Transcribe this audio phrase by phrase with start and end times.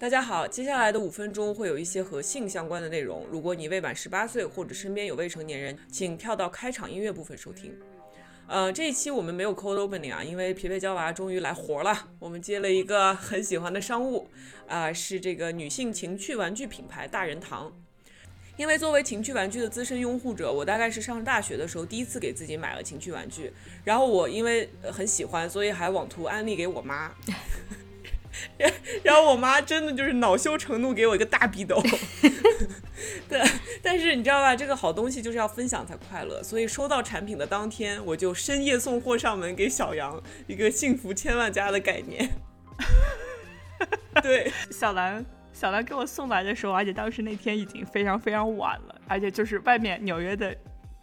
[0.00, 3.26] 大家好，接下来的五分钟会有一些和性相关的内容。
[3.32, 7.74] 如果你未满十八岁或者身边有未成年人，请跳到开场音乐部分收听。
[8.46, 12.10] 呃，这一期我们没有 cold opening 啊，因为皮皮娇娃终于来活了。
[12.20, 14.30] 我们接了一个很喜欢的商务，
[14.68, 17.72] 啊、是这个女性情趣玩具品牌大人堂。
[18.56, 23.52] 因为作为情趣玩具的资深拥护者，我大概是上大学的时候第一次给自己买了情趣玩具，
[23.82, 27.12] 然后我因为很喜欢，所以还网图安利给我妈。
[29.02, 31.82] 然后我妈真的就是恼羞成怒，给我一个大逼斗。
[33.28, 33.40] 对，
[33.82, 42.28] 但是你知道吧，这个好东西就是要分享才快乐，所以收到产品的当天，我就深夜送货上门给小杨一个幸福千万家的概念。
[44.22, 50.56] 对，小兰，小兰给我送来的时候，而且当时那天已经非常非常晚了，而且就是外面纽约的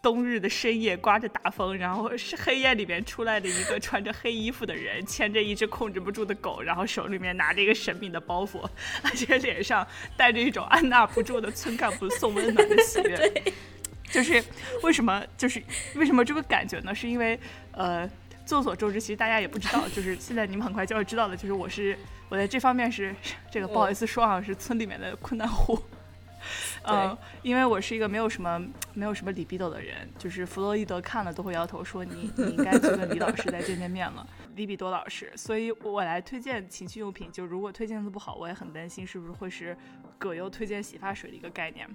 [0.05, 8.63] 冬日的深夜，刮着大风，然后是黑夜里面出来的一个穿着黑衣服的人，牵着一只控制不住的狗，然后手里面拿着一个神秘的包袱，
[9.01, 13.43] 而且脸上带着一种按捺不住的村干部送温暖的喜悦。
[14.11, 14.43] 就是
[14.83, 15.25] 为什么？
[15.35, 15.59] 就是
[15.95, 16.93] 为什么这个感觉呢？
[16.93, 17.39] 是因为
[17.71, 18.07] 呃。
[18.45, 21.97] 众所周知，其实大家也不知道，就是现在你们很快就要知道的，就是我是
[22.29, 23.11] 我在这方面是
[23.49, 25.81] 这个不好意思说啊，是村里面的困难户。
[26.85, 28.61] 呃，因为我是一个没有什么
[28.93, 35.31] 没有什么 libido 的人，就是弗洛伊德看了都会摇头说你你应该去跟李老师再见见面了，李比多老师。
[35.35, 39.77] 所以我来推荐情趣用品，就如果推荐的不好，我也很担心是不是会是
[40.17, 41.87] 葛优推荐洗发水的一个概念。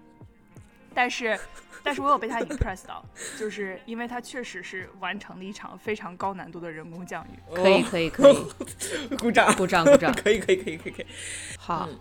[0.93, 1.39] 但是，
[1.85, 3.05] 但是我有被他 impress 到，
[3.39, 7.39] 就是因为他确实是完成了一场非常高难度的人工降雨。
[7.55, 8.37] 可以，可以，可以，
[9.17, 11.07] 鼓掌，鼓掌，鼓掌， 可以，可以，可以，可以，可以。
[11.57, 11.97] 好，嗯、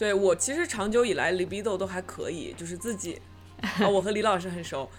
[0.00, 3.20] 对我其实长久以来 libido 都还可以，就是自己，
[3.60, 4.90] 啊，我和李老师很熟，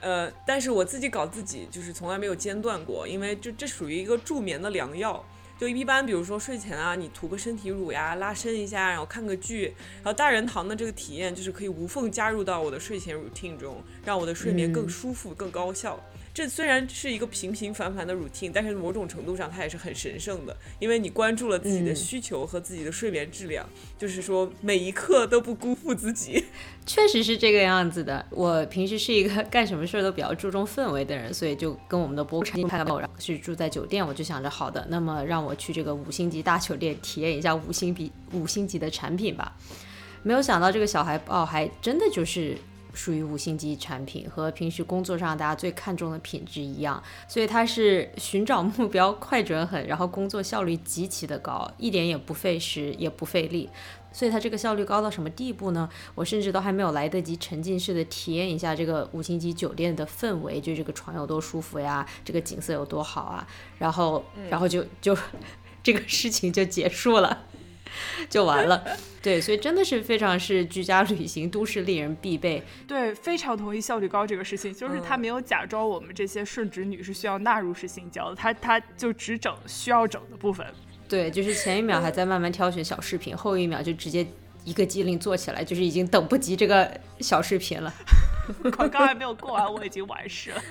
[0.00, 5.22] 呃，但是我自己搞自己就是从来没有间断过，因为就这属于一个助眠的良药。
[5.58, 16.02] 就一般，比如说睡前啊，你涂个身体乳呀，拉伸一下，然后看个剧，然后大人堂的这个体验就是可以无缝加入到我的睡前 routine 中，让我的睡眠更舒服、更高效。
[16.36, 23.66] 这虽然是一个平平凡凡的 routine，但是某种程度上它也是很神圣的，因为你关注了自己的需求和自己的睡眠质量，
[23.96, 26.44] 就是说每一刻都不辜负自己。
[26.84, 28.22] 确实是这个样子的。
[28.28, 39.56] 我平时是一个干什么事儿都比较注重氛围的人，所以就跟我们的播客拍然后是住在酒店，我就想着好的，那么让我去这个五星级大酒店体验一下五星比五星级的产品吧。
[40.22, 42.54] 没有想到这个小孩哦还真的就是。
[42.96, 53.68] 属于五星级产品，和平时工作上大家最看重的品质一样，所以它是寻找目标快准狠，然后工作效率极其的高，一点也不费时也不费力。
[54.10, 55.86] 所以它这个效率高到什么地步呢？
[56.14, 63.46] 我甚至都还没有来得及沉浸式的体验一下这个五星级酒店的氛围，就这个床有多舒服呀，这个景色有多好啊，
[63.78, 65.14] 然后，然后就就
[65.84, 67.44] 这个事情就结束了。
[68.28, 68.82] 就完了，
[69.22, 72.62] 对，所以真的是非常是居家旅行都市丽人必备。
[72.86, 80.66] 对，非常同意效率高这个事情，就是他没有假装我们这些顺直女是需要纳入式性交的，他他就只整需要整的部分。
[81.08, 84.26] 对，就是前一秒还在慢慢挑选小视频，后一秒就直接
[84.64, 86.90] 一个机灵做起来，就是已经等不及这个
[87.20, 87.94] 小视频了。
[88.76, 90.62] 广告还没有过完，我已经完事了。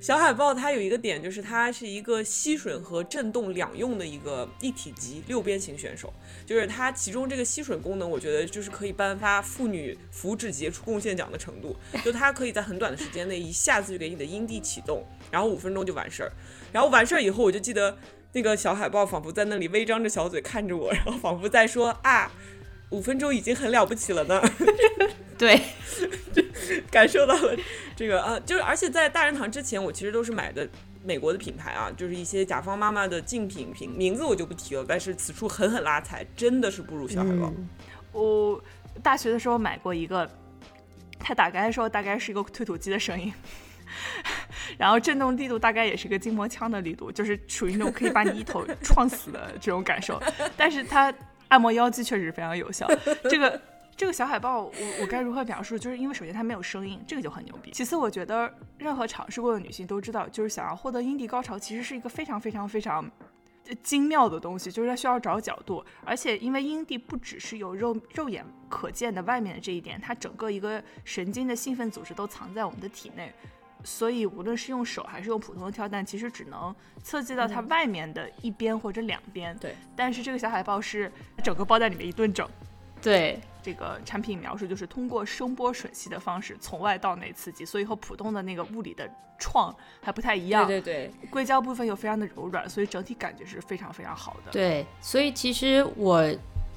[0.00, 6.12] 小海豹它有一个点，就是它是一个吸吮和震动两用的一个一体级六边形选手，
[6.46, 16.32] 就是它其中这个吸吮功能，我觉得就是可以颁发妇女福祉杰出贡献奖的程度，就它可以在很短的时间内一下子就给你的阴蒂启动，然后五分钟就完事儿，
[16.72, 17.98] 然后完事儿以后，我就记得
[18.32, 22.30] 那个小海豹仿佛在那里微张着小嘴看着我，然后仿佛在说啊，
[22.90, 24.42] 五分钟已经很了不起了呢。
[25.38, 25.60] 对，
[26.90, 27.56] 感受到了
[27.94, 30.68] 这个啊，就是而且在大人堂之前，我其实都是买的
[31.04, 34.84] 美国的品牌啊，就是一些甲方妈妈的竞品品，名字我就不提了。
[34.88, 37.52] 但是此处狠狠拉踩，真的是不如小海豹。
[37.56, 37.68] 嗯、
[38.10, 38.60] 我
[39.00, 40.28] 大学的时候买过一个，
[41.20, 43.32] 它打开的时候大概是一个推土机的声音，
[44.76, 50.20] 然后震动力度大概也是个筋膜枪的力度，就是属于那种可以把你一头撞死的这种感受。
[50.56, 51.14] 但是它
[51.48, 52.86] 按摩腰肌确实非常有效，
[53.24, 53.60] 这个。
[53.98, 55.76] 这个小海豹，我我该如何表述？
[55.76, 57.72] 就是因为首先它没有声音，这个就很牛逼。
[57.72, 63.04] 其次，我觉得任何尝试过的女性都知道，就是想要获得阴蒂高潮，其实是一个非常非常非常
[63.82, 65.84] 精妙的东西，就是它需要找角度。
[66.04, 73.32] 而且，因为阴蒂不只是有肉肉眼可见的外面的这一点，它整个一个神经的兴奋组织都藏在我们的体内，
[73.84, 79.56] 所以无论是用手还是用普通的跳蛋，其实只能刺激到它外面的一边或者两边。
[79.58, 81.10] 对，但是这个小海豹是
[81.42, 82.48] 整个包在里面一顿整。
[83.02, 83.40] 对。
[83.60, 89.06] 这个产品描述就是通过声波吮吸的方式从外到内刺激，所以和普通的那个物理的
[89.38, 90.66] 创还不太一样。
[90.66, 94.52] 对对对，硅胶部分又非常的柔软，所以整体感觉是非常非常好的。
[94.52, 96.24] 对，所以其实我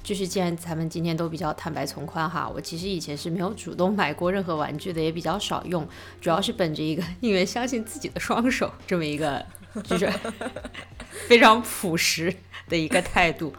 [0.02, 5.86] 就是既然咱们今天都比较坦白从宽哈，我其实以前是没有主动买过任何玩具的，也比较少用，
[6.20, 9.44] 主要是本着一个 宁愿相信自己的双手这么一个
[9.84, 10.12] 就是
[11.28, 12.34] 非常朴实。
[12.68, 13.52] 的一个态度，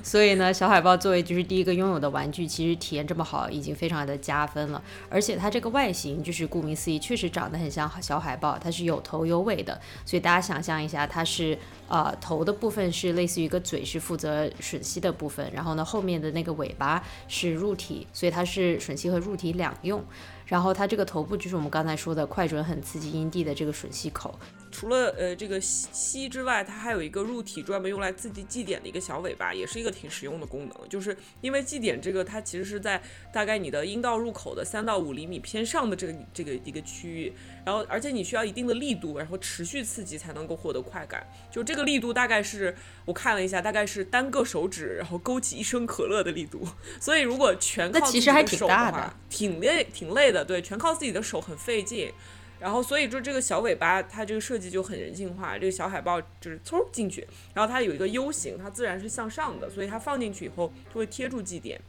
[0.00, 4.80] 所以呢，小海豹作为就是第一个拥有的玩具，其实体验这么好，已经非常的加分了。
[5.08, 9.80] 而且它这个外形，就是顾名思义，确实长得很像小海豹，它是有头有尾的。
[10.04, 11.58] 所以大家想象一下，它是
[11.88, 20.04] 呃头的部分是类似于一个嘴，是负责吮吸的部分，然后呢后面的那个尾巴是入体，所以它是吮吸和入体两用。
[20.46, 24.38] 然后它这个头部就是我们刚才说的快准狠刺激阴蒂的这个吮吸口。
[24.70, 30.88] 除了呃这个吸之外，它还有一个入体专门用来刺激祭点的一个小尾巴，也是一个挺实用的功能。
[30.88, 33.00] 就是因为祭点这个它其实是在
[33.32, 37.32] 大概你的阴道入口的三到五厘米偏上的这个这个一个区域，
[37.64, 41.26] 然后而且你需要一定的力度，然后持续刺激才能够获得快感。
[41.50, 42.74] 就这个力度大概是
[43.04, 46.66] 我看了一下，大概是单个手指然后勾起一升可乐的力度。
[47.00, 50.44] 所以如果全靠自己的手的话，挺累挺累的。
[50.44, 52.12] 对，全靠自己的手很费劲，
[52.60, 55.58] 然后所以就这个小尾巴，它这个设计就很人性化。
[55.58, 61.80] 这个小海豹就是嗖进去，然后它有一个 U 型，它自然是向上的，所以它放进去以后就会贴住祭点。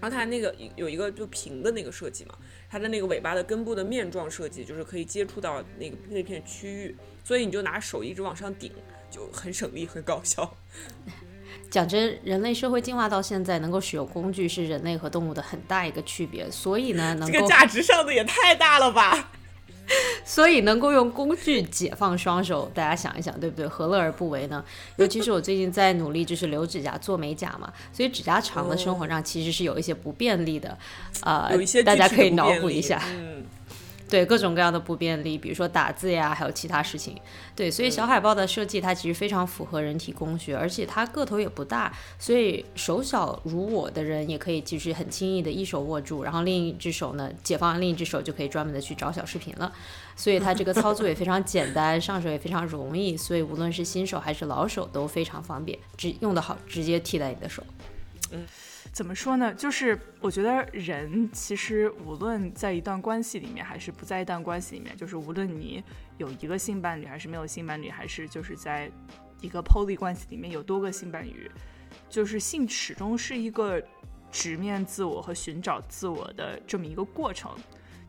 [0.00, 2.34] 然后它那个有一个就平的那个设计嘛，
[2.68, 8.70] 它的那个尾巴的根部的面状设计就是可以接触到那个那片区域，所以你就拿手一直往上顶，
[9.10, 10.54] 就很省力，很高效。
[11.70, 16.50] 讲真，人类社会进化到现在，能够使用工具是人类和动物的很大一个区别。
[16.50, 19.32] 所以呢，能够这个价值上的也太大了吧？
[20.24, 23.66] 所以能够用工具解放双手，大家想一想，对不对？
[23.66, 24.64] 何乐而不为呢？
[24.96, 30.76] 尤其是我最近在努力，就是留指甲、做美甲嘛，所以指甲长的生活上其实是有一些不便利的。
[31.22, 31.50] 呃，
[31.84, 33.02] 大家可以脑补一下。
[33.14, 33.44] 嗯。
[34.08, 37.16] 对各种各样的不便利，比如说打字呀，还有其他事情。
[37.54, 49.72] 对，所以小海豹的设计它其实非常符合人体工学，而且它个头也不大，所以手小如我的人也可以其实很轻易的一手握住，然后另一只手呢解放另一只手就可以专门的去找小视频了。
[50.14, 57.62] 所以它这个操作也非常简单，上手也非常容易，所以无论是新手还是老手都非常方便，直用的好直接替代你的手。
[58.30, 58.46] 嗯。
[58.96, 59.52] 怎么说呢？
[59.52, 65.84] 就是我觉得人其实无论在一段关系里面，还是不在一段关系里面，就是无论你
[66.16, 68.90] 有一个性伴侣，还是没有性伴侣，还是就是在
[69.42, 71.50] 一个 poly 关系里面有多个性伴侣，
[72.08, 73.82] 就是性始终是一个
[74.32, 77.54] 直面自我和寻找自我的这么一个过程。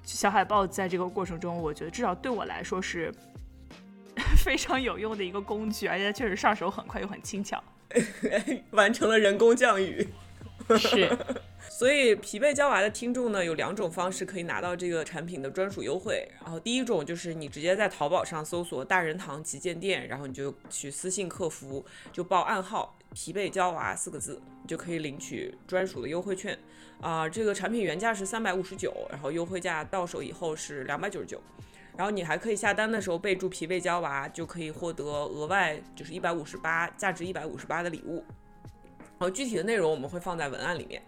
[0.06, 3.14] 小海豹在这个过程中，我觉得至少对我来说是
[4.42, 7.62] 非常有用的一个工具，而且确实上手很快又很轻巧，
[8.72, 10.08] 完成了人工降雨。
[10.78, 11.18] 是，
[11.70, 16.28] 所以疲惫娇娃的听众呢，有两种方式可以拿到这个产品的专属优惠。
[16.42, 26.58] 然后第一种就是你直接在淘宝上搜索“大人堂旗舰店”，然后你就去私信客服，就报暗号“疲惫娇娃”四个字，你就可以领取专属的优惠券。
[27.00, 31.42] 啊，这个产品原价是三百五十九，然后优惠价到手以后是两百九十九。
[31.96, 38.24] 然后你还可以下单的时候备注“疲惫娇娃”，就可以获得额外就是一百五十八，价值一百五十八的礼物。
[39.20, 41.02] 然后具体的内容我们会放在文案里面，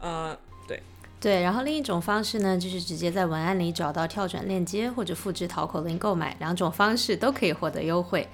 [0.00, 0.36] 呃，
[0.66, 0.82] 对
[1.20, 1.42] 对。
[1.42, 8.26] 然后另一种方式呢，就是直接在文案里找到跳转链接或者复制淘口令购买，两种方式都可以获得优惠。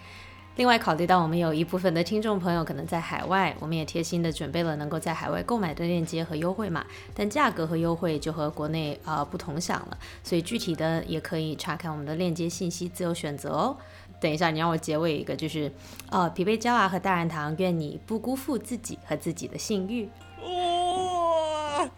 [0.54, 13.76] 另外，考虑到我们有一部分的听众朋友可能在海外，我们也贴心的准备了能够在海外购买的链接和优惠码，但价格和优惠就和国内啊不同享了，所以具体的也可以查看我们的链接信息，自由选择哦。
[14.20, 15.70] 等一下，你让我结尾一个，就是，
[16.10, 20.08] 呃，疲惫娇娃和大人堂，愿你不辜负自己和自己的性欲。
[20.42, 21.88] 哇，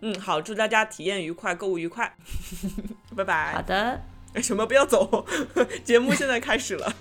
[0.00, 2.14] 嗯，好，祝大家体验愉快，购物愉快，
[3.16, 3.52] 拜拜。
[3.54, 4.00] 好的，
[4.42, 5.26] 什么不要走，
[5.84, 6.94] 节目现在开始了。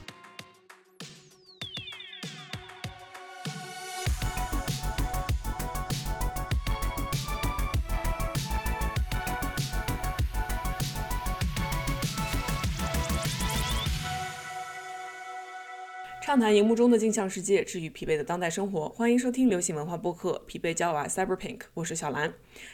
[16.29, 18.87] 畅谈荧幕中的镜像世界，治愈疲惫的当代生活。
[18.89, 22.31] 欢迎收听流行文化播客《疲惫娇娃 Cyber Pink》，我是小兰。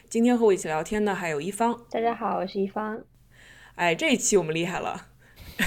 [0.10, 1.86] 今天和我一起聊天的还有一方。
[1.90, 3.02] 大家好，我是一方。
[3.76, 5.08] 哎，这一期我们厉害了。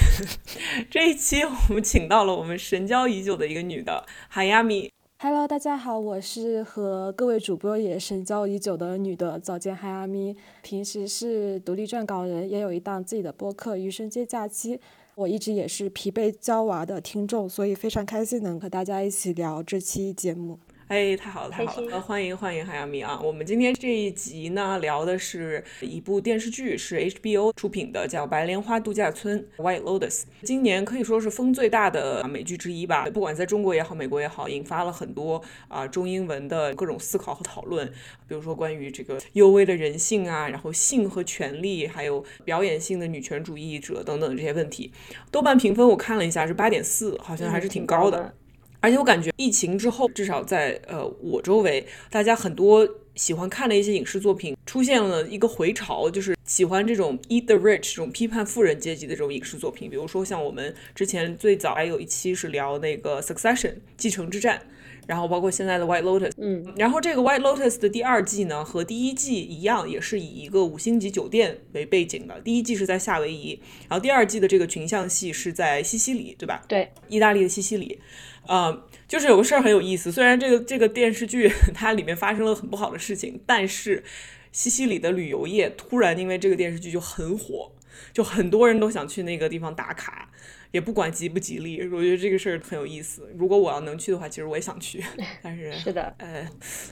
[0.91, 4.91] 这一期我们请到了我们神交已久的一个女的，海亚米。
[5.21, 10.37] Hello，大家好，我是和各位主播也神交已久的女的早见海亚米。
[10.61, 14.77] 平时是独立撰稿人，也有一档自己的播客《余生皆假期》。
[15.19, 20.57] 我一直也是疲惫娇娃的听众，所以非常开心能和大家一起聊这期节目。
[20.89, 22.01] 哎，太好了，太好了！
[22.01, 23.21] 欢迎欢迎海亚米啊！
[23.23, 30.23] 我们今天这一集呢，聊的是一部电视剧，是 HBO 出品的，叫《白莲花度假村》（White Lotus）。
[30.41, 33.07] 今年可以说是风最大的美剧之一吧。
[33.13, 37.87] 不管在中国也好，美国也好，引发了很多啊中英文的各种思考和讨论。
[38.27, 44.91] 比如说关于这个幽微的人性啊，然后性和权利，还有表演性的女权主义者等等这些问题。
[45.29, 48.33] 豆瓣评分我看了一下是八点四，好像还是挺高的。
[48.81, 59.89] 而且我感觉疫情之后，至少在呃我周围，大家很多喜欢看的一些影视作品出现了一个回潮，就是喜欢这种 eat the rich 这种批判富人阶级的这种影视作品。
[59.89, 64.61] 比如说像我们之前最早还有一期是聊那个 Succession 继承之战，
[65.07, 72.39] 然后包括现在的 White Lotus，嗯，然后这个 White Lotus 的第二季呢和第一季一样，也是以一个五星级酒店为背景的。
[72.39, 73.59] 第一季是在夏威夷，
[73.89, 76.63] 然后第二季的这个群像戏是在西西里，对吧？
[76.69, 77.99] 对，意大利的西西里。
[78.49, 84.03] 呃，就是有个事儿很有意思，虽然这个这个电视剧它里面发生了很不好的事情，但是
[84.51, 87.71] 西西里的旅游业突然因为这个电视剧就很火，
[88.11, 90.31] 就很多人都想去那个地方打卡，
[90.71, 91.79] 也不管吉不吉利。
[91.89, 93.29] 我觉得这个事儿很有意思。
[93.37, 95.03] 如果我要能去的话，其实我也想去，
[95.43, 96.49] 但是是的，呃，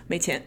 [0.07, 0.45] 没钱。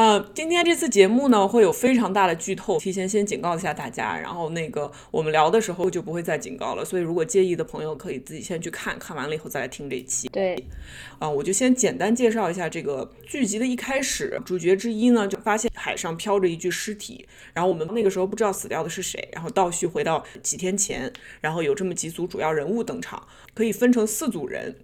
[0.00, 4.18] 呃，今天这次节目呢会有非常大的剧透，提前先警告一下大家。
[4.18, 10.26] 然后那个我们聊的时候就不会再警告了，所以如果介意的朋友可以自己先去看看完了以后再来听这一期。
[10.28, 10.56] 对，
[11.18, 24.76] 啊，我就先简单介绍一下这个剧集的一开始，主角之一呢就发现海上漂着一具尸体，然后我们那个时候不知道死掉的是谁，然后倒叙回到几天前，然后有这么几组主要人物登场，可以分成四组人。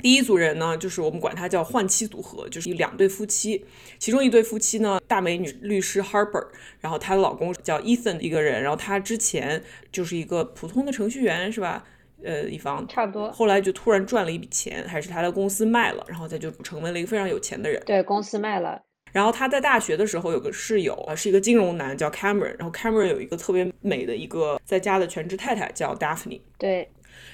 [0.00, 3.64] 第一组人呢，就是我们管他叫换妻组合，就是两对夫妻，
[3.98, 6.46] 其中一对夫妻呢，大美女律师 Harper，
[6.80, 11.84] 然后她的老公叫 Ethan 一个人，然后他之前就是一个普通的程序员，是吧？
[12.24, 17.80] 呃，一方差不多，后来就突然赚了一笔钱，还是他的公司卖了，然后他就成为了一个非常有钱的人。
[17.84, 18.82] 对，公司卖了。
[19.12, 26.40] 然后他在大学的时候有个室友啊，是一个金融男，叫 Cameron，然后 Cameron 有一个特别美的一个在家的全职太太叫 Daphne。
[26.58, 26.88] 对。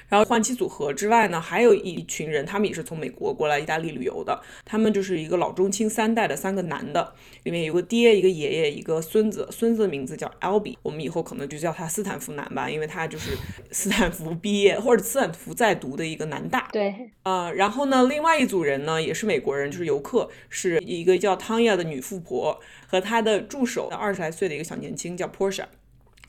[0.08, 4.40] 然后换妻组合之外呢，还有一群人，他们也是从美国过来意大利旅游的。
[4.64, 9.48] 他们就是一个老中青三代的三个男的，里面有个爹，一个爷爷，一个孙子。
[9.50, 13.36] 孙子的名字叫 Albie，我们以后可能就叫他斯坦福男吧，因为他就是
[13.70, 16.68] 斯坦福毕业或者斯坦福在读的一个男大。
[16.72, 25.64] 对，呃，然后呢，另外一组人呢也是美国人，就是游客，是一个叫汤亚的女富婆和她的助手，二十来岁的一个小年轻叫 Portia。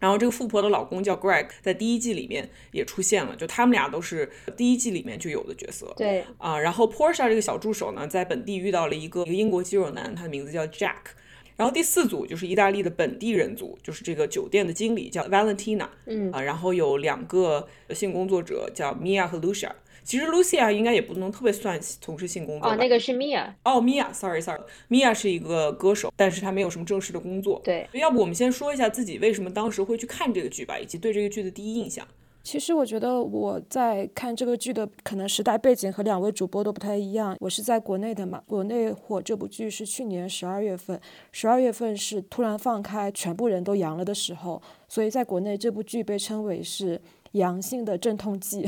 [0.03, 5.93] 然后这个富婆的老公叫 Greg，在第一季里面也出现了，就他们俩都是第一季里面就有的角色。
[5.95, 11.15] 对啊，然后 Portia 这个小助手呢，在本地遇到了一个一个英国肌肉男，他的名字叫 Jack。
[11.55, 15.87] 然后第四组就是意大利的本地人组，就是这个酒店的经理叫 Valentina。
[16.05, 19.71] 嗯啊，然后有两个性工作者叫 Mia 和 Lucia。
[20.03, 23.53] 其实 Lucia 应该也不能特别算从事性工作哦，那个是 Mia。
[23.63, 27.61] 哦，Mia，sorry sorry，Mia 是一个歌手，但是她没有什么正式的工作。
[27.63, 32.05] 对，要不我们先说一下自己为什么当时会去看这个剧吧，以及对这个剧的第一印象。
[32.43, 37.37] 其实我觉得我在看这个剧的可能时代背景和两位主播都不太一样。
[37.39, 40.99] 我是在国内的嘛，国内火这部剧是去年十二月份，
[41.31, 47.01] 十二月份是突然放开，全部人都阳了的时候，所以在国内这部剧被称为是。
[47.33, 48.67] 阳性的镇痛剂，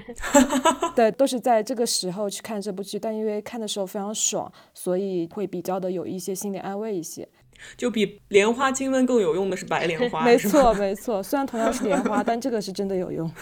[0.96, 7.28] 对，都是在这个时候去看这部剧，但因为看的时候非常爽，所以会比较的有一些心理安慰一些。
[7.76, 11.20] 就比莲花清瘟更有用的是白莲花，没错没错。
[11.22, 13.28] 虽然同样是莲花，但这个是真的有用。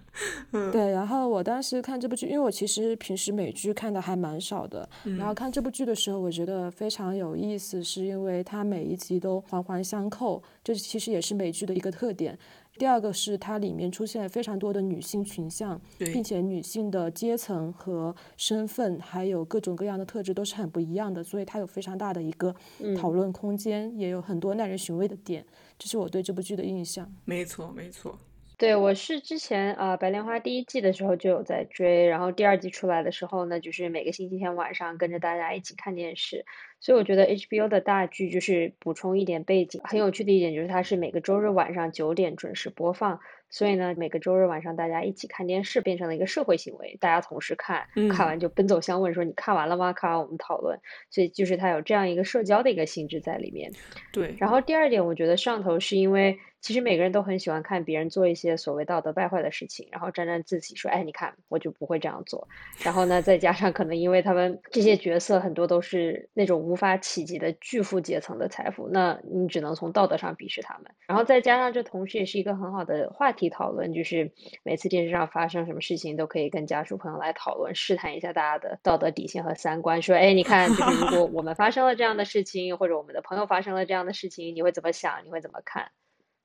[0.71, 4.87] 对，然后我当时看这部剧，因为我其实平时美剧看的还蛮少的，
[5.17, 12.37] 然后看这部剧的时候，我觉得非常有意思，是因为它每一集都环环相扣，这其实也是美剧的一个特点。
[12.77, 22.55] 第二个是它里面出现了非常多的女性群像，并且女性的阶层和身份还有各种各样的特质都是很不一样的，所以它有非常大的一个
[22.97, 25.45] 讨论空间，也有很多耐人寻味的点，
[25.77, 27.13] 这是我对这部剧的印象。
[27.25, 28.17] 没错，没错。
[28.61, 36.45] 对，我是之前啊，《白莲花》第一季的时候就有在追，然后第二季出来的时候呢，就是每个星期天晚上跟着大家一起看电视。
[36.81, 43.19] 所以我觉得 HBO 的大剧就是补充一点背景，很有趣的一点就是它是每个周日晚上九点准时播放。
[43.53, 49.91] 所以呢，每个周日晚上大家一起看电视变成了一个社会行为，大家同时看，看完就奔走相问说你看完了吗？
[49.91, 50.79] 看完我们讨论。
[51.09, 53.71] 所以就是它有这样一个社交的一个性质在里面。
[54.13, 54.35] 对。
[54.39, 56.39] 然后第二点，我觉得上头是因为。
[56.61, 62.47] 其实每个人都很喜欢看别人做一些所谓道德败坏的事情，然后沾沾自喜说：“哎，你看，我就不会这样做。”
[62.85, 70.85] 然后呢，再加上可能因为他们这些角色很多都是那种无法企及的巨富阶层的财富，那你只能从道德上鄙视他们。
[71.05, 73.49] 然后再加上这同时也是一个很好的话题。
[73.49, 74.31] 讨论，就是
[74.63, 80.01] 每次电视上发生什么事情，都可以跟家属朋友来讨论，试探一下大家的道德底线和三观。
[80.01, 85.25] 说，哎，你看，就是如果 我们发生了这样的事情，或者我们的朋友发生了这样的事情，你会怎么想？
[85.25, 85.91] 你会怎么看？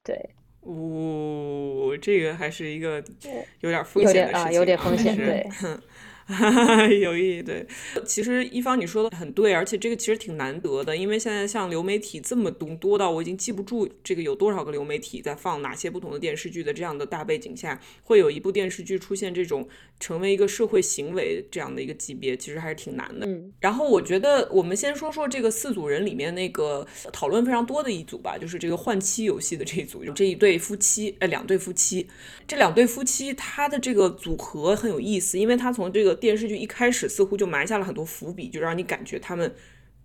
[0.03, 0.31] 对，
[0.63, 3.01] 哦，这个还是一个
[3.61, 5.47] 有点风险的事情，点啊，有点风险，对。
[7.01, 7.67] 有意义，对。
[8.05, 19.69] 其实一方你说的很对，而且这个其实挺难得的，因为现在像流媒体这么多，多到我已经记不住这个有多少个流媒体在放哪些不同的电视剧的这样的大背景下，会有一部电视剧出现这种
[20.01, 23.27] 成为一个社会行为这样的一个级别，其实还是挺难的。
[23.27, 32.09] 嗯，然后我觉得我们先说说这个四组人里面那个讨论非常多的一组吧，就是这个换妻游戏的这一组，这一对夫妻，哎，两对夫妻，
[32.49, 39.55] 这两对夫妻他的这个组合很有意思，因为他从这个电视剧一开始似乎就埋下了很多伏笔，就让你感觉他们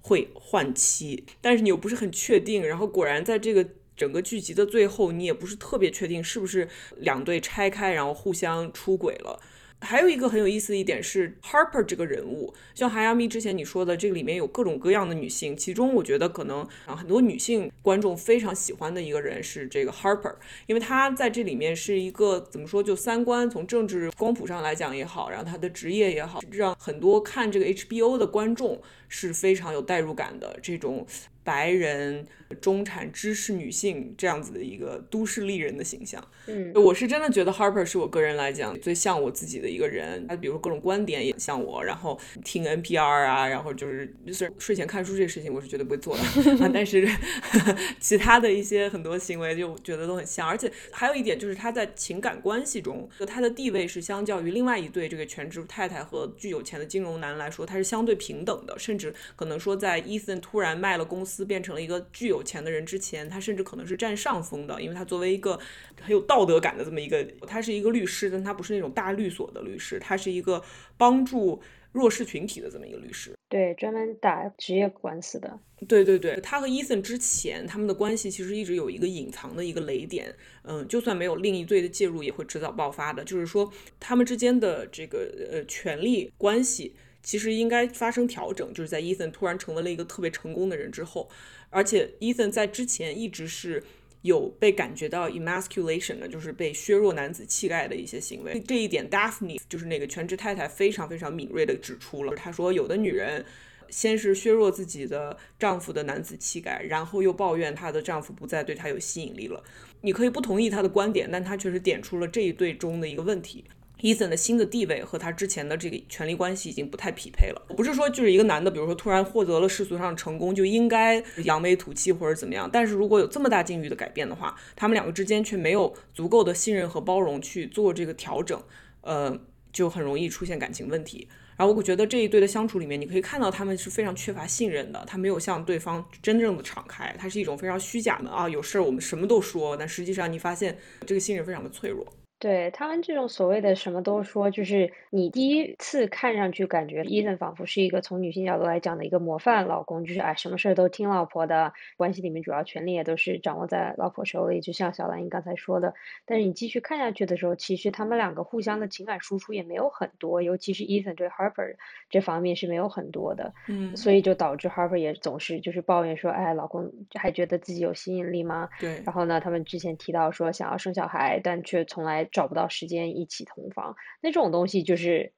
[0.02, 2.68] 会换妻，但是你又不是很确定。
[2.68, 3.66] 然后果然在这个
[3.96, 9.40] 整个剧集的最后，你也不是特别确定是不是两对拆开，然后互相出轨了。
[9.82, 20.36] 还有一个很有意思的一点是 Harper 这个人物，像韩亚咪之前你说的，这个里面有各种各样的女性，其中我觉得可能啊很多女性观众非常喜欢的一个人是这个 Harper，
[20.68, 31.06] 因为她在这里面是一个怎么说，就三观从政治光谱上来讲也好，然后她的职业也好，让很多看这个 HBO 的观众是非常有代入感的这种
[31.44, 32.26] 白人
[32.60, 36.22] 中产知识女性这样子的一个都市丽人的形象。
[36.48, 40.28] 嗯，我是真的觉得 Harper 是我个人来讲最像我自己的一个人。
[40.28, 46.24] 他比如说各种观点也像我，然后听 NPR 啊，然后就是虽然睡前看书这个事情我是绝对不会做的，
[46.66, 47.08] 啊、但是
[48.00, 50.48] 其他的一些很多行为就觉得都很像。
[50.48, 65.60] 而且还有一点就是他在情感关系中，他的地位是相较于另外一对这个全职太太和巨有钱的金融男来说，他是相对平等的，甚至可能说在 Ethan 突然卖了公司变成了一个巨有钱的人之前，他甚至可能是占上风的，因为他作为一个
[66.02, 70.64] 很有道德感的这么一个，他是一个律师，但他不是那种大律所的律师，他是一个
[70.98, 71.62] 帮助
[71.92, 73.34] 弱势群体的这么一个律师。
[73.50, 75.60] 对，专门打职业官司的。
[75.88, 80.34] 对对对，他和 Ethan 之前他们的关系其实一直有一个隐藏的一个雷点，
[80.64, 83.24] 嗯，就算没有另一队的介入，也会迟早爆发的。
[83.24, 83.70] 就是说
[84.00, 91.30] 他们之间的这个呃权力关系其实应该发生调整，就是在 Ethan 突然成为了一个特别成功的人之后，
[91.70, 93.84] 而且 Ethan 在之前一直是。
[94.24, 98.62] 有被感觉到 emasculation 的，就是被削弱男子气概的一些行为。
[98.68, 102.36] 这一点，Daphne 就是那个全职太太非常非常敏锐的指出了。
[102.36, 103.44] 她说，有的女人
[103.90, 109.64] 先是削弱自己的丈夫的男子气概，然后又抱怨她的丈夫不再对她有吸引力了。
[110.02, 113.66] 你可以不同意她的观点，但她确实点出了这一对中的一个问题。
[114.02, 117.62] Ethan 的新的地位和他之前的这个权力关系已经不太匹配了。
[117.76, 122.70] 不是说就是一个男的，比如说突然获得了世俗上的成功，就应该扬眉吐气或者怎么样。
[122.72, 128.62] 但是如果有这么大境遇的改变的话，他们两个之间却没有足够的信任和包容去做这个调整，
[129.02, 129.40] 呃，
[129.72, 131.28] 就很容易出现感情问题。
[131.58, 142.04] 然后我觉得这一对的相处里面，你可以看到他们是非常缺乏信任的，他没有向对方真正的敞开，他是一种非常虚假的啊，有事儿我们什么都说，但实际上你发现这个信任非常的脆弱。
[142.42, 155.94] 对他们这种所谓的什么都说，就是你第一次看上去感觉伊森仿佛是一个从女性角度来讲的一个模范老公，就是哎什么事儿都听老婆的，关系里面主要权利也都是掌握在老婆手里，就像小兰你刚才说的。
[156.26, 161.76] 但是你继续看下去的时候，其实他们两个互相的情感输出也没有很多，尤其是伊森对 Harper
[162.10, 168.68] 这方面是没有很多的，嗯，所以就导致 Harper 也总是就是抱怨说，哎，老公还觉得自己有吸引力吗？
[168.80, 169.00] 对。
[169.06, 175.34] 然后呢，他们之前提到说想要生小孩，但却从来找不到时间一起同房，那这种东西就是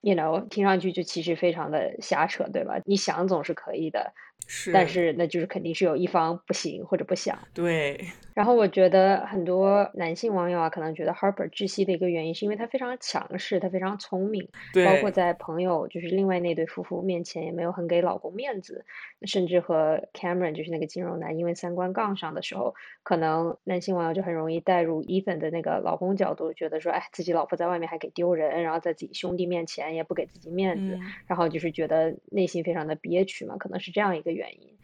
[0.00, 2.80] ，you know，听上去就其实非常的瞎扯，对吧？
[2.86, 4.12] 你想总是可以的，
[4.46, 7.38] 是，但是那就是肯定是有一方不行或者不想。
[7.54, 8.04] 对。
[8.38, 14.48] 然后我觉得很多男性网友啊，可能觉得 Harper 窒息的一个原因，是因为他非常强势，他非常聪明，
[14.86, 18.84] 包括在朋友就是另外那对夫妇面前也没有很给老公面子，
[19.22, 31.00] 甚至和 Cameron 就是那个金融男因为三观杠上的时候，可能男性网友就很容易带入 Ethan 的那个老公角度，觉得说，哎，自己老婆在外面还给丢人，然后在自己兄弟面前也不给自己面子，嗯。
[31.26, 34.78] 然后就是觉得内心非常的憋屈嘛，可能是这样一个原因。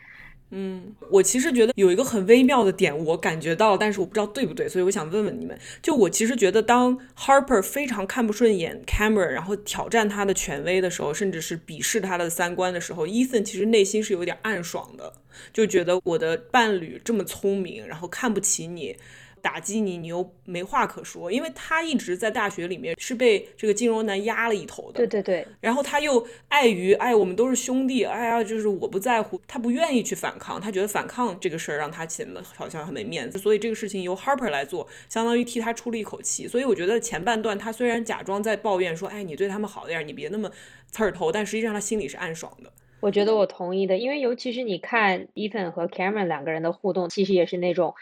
[0.56, 5.58] 嗯，我其实觉得有一个很微妙的点，我感觉到，但是我不知道对不对，所以我想问问你们。
[5.82, 15.12] 就我其实觉得，当 Harper 非常看不顺眼 Cameron，然后挑战他的权威的时候，甚至是鄙视他的三观的时候，Ethan 其实内心是有点暗爽的，
[15.52, 18.96] 就觉得我的伴侣这么聪明，然后看不起你。
[19.44, 24.94] 打击你，你又没话可说，因为他一直在大学里面是被这个金融男压了一头的。
[24.94, 25.46] 对对对。
[25.60, 36.48] 然后他又碍于哎，我们都是兄弟，哎呀，就是我不在乎，他不愿意去反抗，他觉得反抗这个事儿让他显得好像很没面子，所以这个事情由 Harper 来做，相当于替他出了一口气。
[36.48, 40.50] 所以我觉得前半段他虽然假装在抱怨说，哎，你对他们好点，你别那么
[40.90, 42.72] 刺儿头，但实际上他心里是暗爽的。
[43.00, 47.94] 我觉得我同意的，因为尤其是你看 Ethan 和 Cameron 两个人的互动，其实也是那种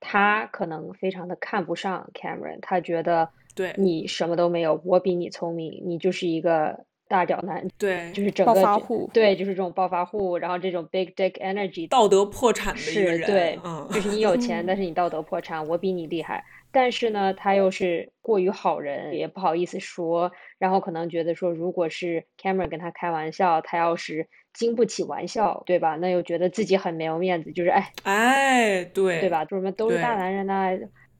[0.00, 16.44] 他可能非常的看不上 Cameron，他觉得对你什么都没有，我比你聪明，你就是一个大屌男，对，就是整个暴发户，对，就是这种暴发户，然后这种 big dick energy，道德破产的一个人，对，嗯，就是你有钱，但是你道德破产，我比你厉害。
[16.72, 25.96] 但是呢，他又是过于好人，也不好意思说，然后可能觉得说，如果是 Cameron 跟他开玩笑，他要是经不起玩笑，对吧？
[25.96, 29.44] 那又觉得自己很没有面子，就是哎哎，对，对吧？
[29.44, 30.70] 就什么都是大男人呐，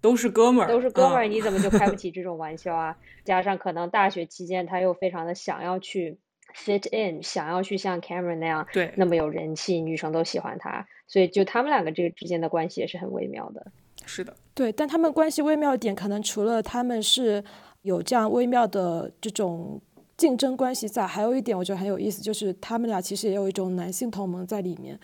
[0.01, 2.97] 都是哥们儿，都是哥们儿，嗯你怎么就开不起这种玩笑啊？
[3.25, 6.19] 加上可能大学期间他又非常的想要去
[6.55, 13.66] fit in，想要去像 Cameron 那样对，那么有人气，女生都喜欢他，所以就他们两个这个之间的关系也是很微妙的。
[14.07, 17.45] 是的，对，但他们关系微妙的点，可能除了他们是
[17.83, 19.81] 有这样微妙的这种
[20.20, 24.98] 竞争关系在，还有一点我觉得很有意思，就是他们俩其实也有一种男性同盟在里面。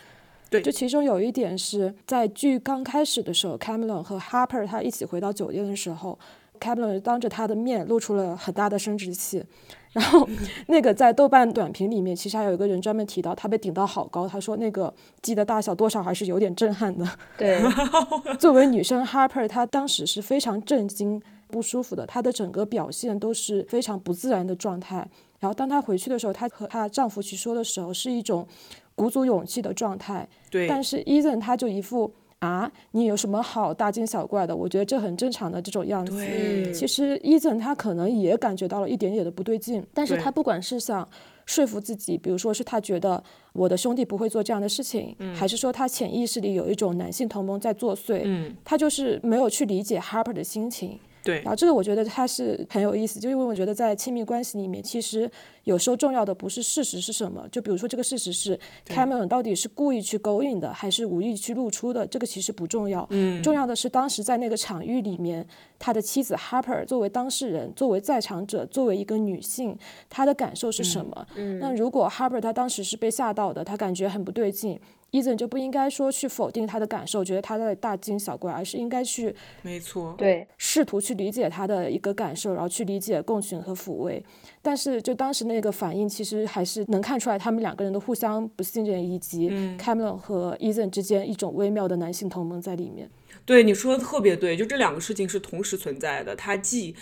[0.50, 6.18] 对就其中有一点是在剧刚开始的时候，Cameron 和 Harper 他一起回到酒店的时候
[6.61, 9.42] ，Cameron 当着他的面露出了很大的生殖器，
[9.92, 10.29] 然后
[10.68, 17.09] 那个在豆瓣短评里面，其实还有一个人专门提到他被顶到好高，他说那个鸡的大小多少还是有点震撼的。
[17.38, 17.59] 对，
[18.38, 21.20] 作为女生，Harper 她当时是非常震惊、
[21.57, 24.97] 不舒服的，她的整个表现都是非常不自然的状态。
[25.40, 28.47] 然后当她回去的时候，她和她丈夫去说的时候，是一种
[28.95, 30.29] 鼓足勇气的状态。
[30.51, 34.55] 对，但是 Ethan 他就一副啊，你有什么好大惊小怪的？
[34.55, 36.12] 我觉得这很正常的这种样子。
[36.19, 41.09] 对其实 Ethan 他可能也感觉到了一点点的不对劲，但是对他不管是想
[41.47, 50.99] 说服自己，比如说是他觉得我的兄弟不会做这样的事情，还是说他潜意识里有一种男性同盟在作祟，嗯，他就是没有去理解 Harper 的心情。
[51.27, 55.31] 对然，后这个我觉得它是很有意思，就因为我觉得在亲密关系里面，其实
[55.65, 63.07] 有时候重要的不是事实是什么，就比如说这个事实是 Cameron 到底是故意去勾引的，还是无意去露出的，这个其实不重要。
[63.11, 65.47] 嗯，重要的是当时在那个场域里面，
[65.79, 69.77] 他的妻子 Harper 作为当事人，作为在场者，作为一个女性，
[70.09, 71.27] 她的感受是什么？
[71.35, 74.79] 嗯，那如果 Harper 她当时是被吓到的，她感觉很不对劲。
[75.12, 84.23] Ethan 就不应该说去否定他的感受，觉得他在大惊小怪，而是应该去没错，对，试图去理解他的一个感受，然后去理解共情和抚慰。
[84.61, 93.09] 但是就当时那个反应，其实还是能看出来他们两个人的互相不信任，以及 Cameron 和 Ethan 之间一种微妙的男性同盟在里面。
[93.45, 96.97] 对你说的特别对，就这两个事情是同时存在的，他既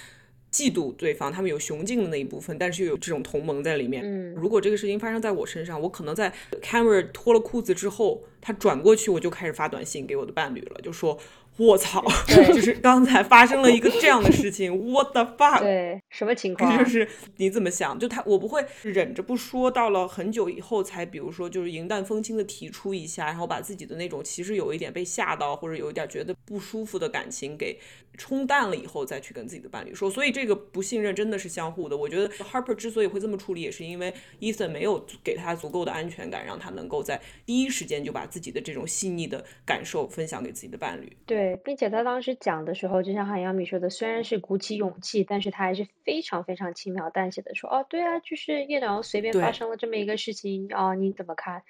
[0.55, 4.05] 嫉妒对方，他们有雄竞的那一部分，但是又有这种同盟在里面。
[4.05, 11.19] 嗯，如果这个事情发生在我身上，我可能在 Cameron 脱了裤子之后，他转过去，我就开始发短信给我的伴侣了，就说。
[11.57, 12.05] 我操！
[12.27, 15.61] 对就是刚才发生了一个这样的事情， What the fuck？
[15.61, 16.77] 对，什么情况？
[16.79, 17.97] 就是你怎么想？
[17.99, 27.79] 就他，我不会忍着不说，到了很久以后才，比如说就是云淡风轻的提出一下，然后把自己的那种其实有一点被吓到或者有一点觉得不舒服的感情给
[28.19, 30.11] 冲淡了以后，再去跟自己的伴侣说。
[30.11, 31.97] 所以这个不信任真的是相互的。
[31.97, 41.17] 我觉得 Harper 之所以会这么处理，也是因为 Ethan 没有给他足够的安全感，让他能够在第一时间就把自己的这种细腻的感受分享给自己的伴侣。
[41.27, 51.63] 对，并且他当时讲的时候，就像韩阳米说的，虽然是鼓起勇气，但是他还是非常非常轻描淡写的说，哦，对啊，就是叶良随便发生了这么一个事情啊，你怎么看？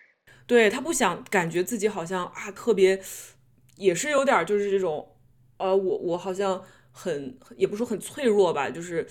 [0.46, 3.00] 对他不想感觉自己好像啊特别，
[3.76, 5.08] 也是有点就是这种，
[5.58, 9.06] 呃，我我好像很也不是说很脆弱吧，就是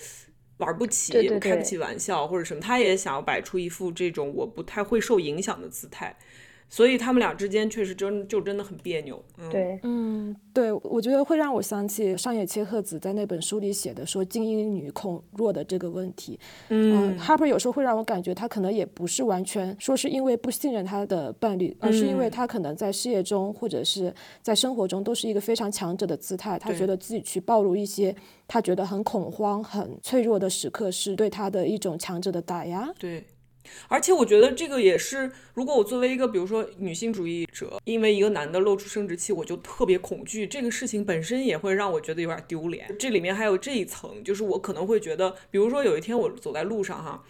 [0.58, 6.16] 玩不起，对对对开不起玩笑或者什么，他也想要摆出一副这种我不太会受影响的姿态，
[6.74, 9.24] 所以他们俩之间确实真就真的很别扭。
[9.38, 16.36] 嗯、，对，嗯，对，我觉得会让我想起上野千鹤子在那本书里写的说精英女恐弱的这个问题。
[16.70, 28.12] 嗯，Harper 有时候会让我感觉他可能也不是完全说是因为不信任他的伴侣，而是因为嗯他可能在事业中或者是在生活中都是一个非常强者的姿态，他觉得自己去暴露一些
[28.48, 32.92] 他觉得很恐慌、很脆弱的时刻，是对他的一种强者的打压。
[32.98, 33.22] 对。
[33.88, 42.94] 而且我觉得这个也是，如果我作为一个比如说女性主义者，因为一个男的露出生殖器，我就特别恐惧，这个事情本身也会让我觉得有点丢脸。
[42.98, 47.22] 这里面还有这一层，就是我可能会觉得，比如说有一天我走在路上哈，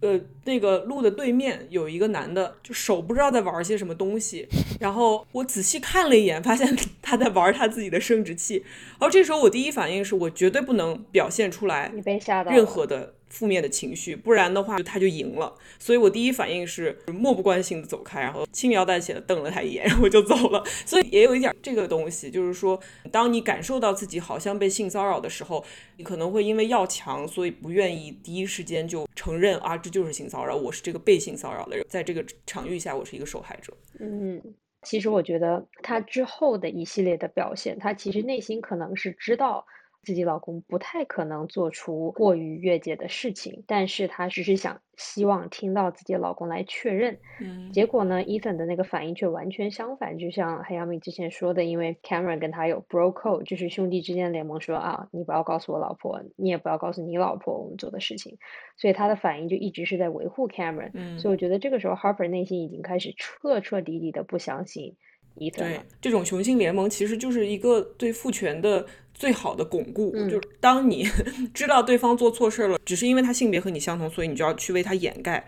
[0.00, 4.46] 呃，那个路的对面有一个男的，就手不知道在玩些什么东西，
[4.80, 8.56] 然后我仔细看了一眼，发现 他在玩他自己的生殖器，
[8.98, 15.52] 然后这时候我第一反应是我绝对不能表现出来你被吓到任何的负面的情绪，不然的话他就赢了。
[15.78, 20.62] 所以我第一反应是漠不关心的走开，然后轻描淡写的瞪了他一眼，然后就走了。
[20.86, 25.64] 所以也有一点这个东西，就是说，当你感受到自己好像被性骚扰的时候，
[25.96, 33.76] 你可能会因为要强，所以不愿意第一时间就承认啊，这就是性骚扰，我是这个被性骚扰的人，在这个场域下，我是一个受害者。
[33.98, 34.40] 嗯，
[34.82, 39.66] 其实我觉得他之后的一系列的表现，他其实内心可能是知道
[40.04, 47.18] 自己老公不太可能做出过于越界的事情，但是她只是想希望听到自己老公来确认。
[47.40, 58.38] 嗯结果呢，Ethan 的那个反应却完全相反，就像黑亚米之前说的，因为 Cameron 跟他有 bro code，就是兄弟之间的联盟说啊，你不要告诉我老婆，你也不要告诉你老婆我们做的事情，
[58.76, 60.90] 所以他的反应就一直是在维护 Cameron。
[60.92, 64.94] 嗯所以我觉得这个时候 Harper 内心已经开始彻彻底底的不相信
[65.36, 70.12] Ethan 对了。，这种雄性联盟其实就是一个对父权的最好的巩固。
[70.14, 71.08] 嗯就是当你
[71.54, 75.44] 知道对方做错事儿了，只是因为他性别和你相同，所以你就要去为他掩盖。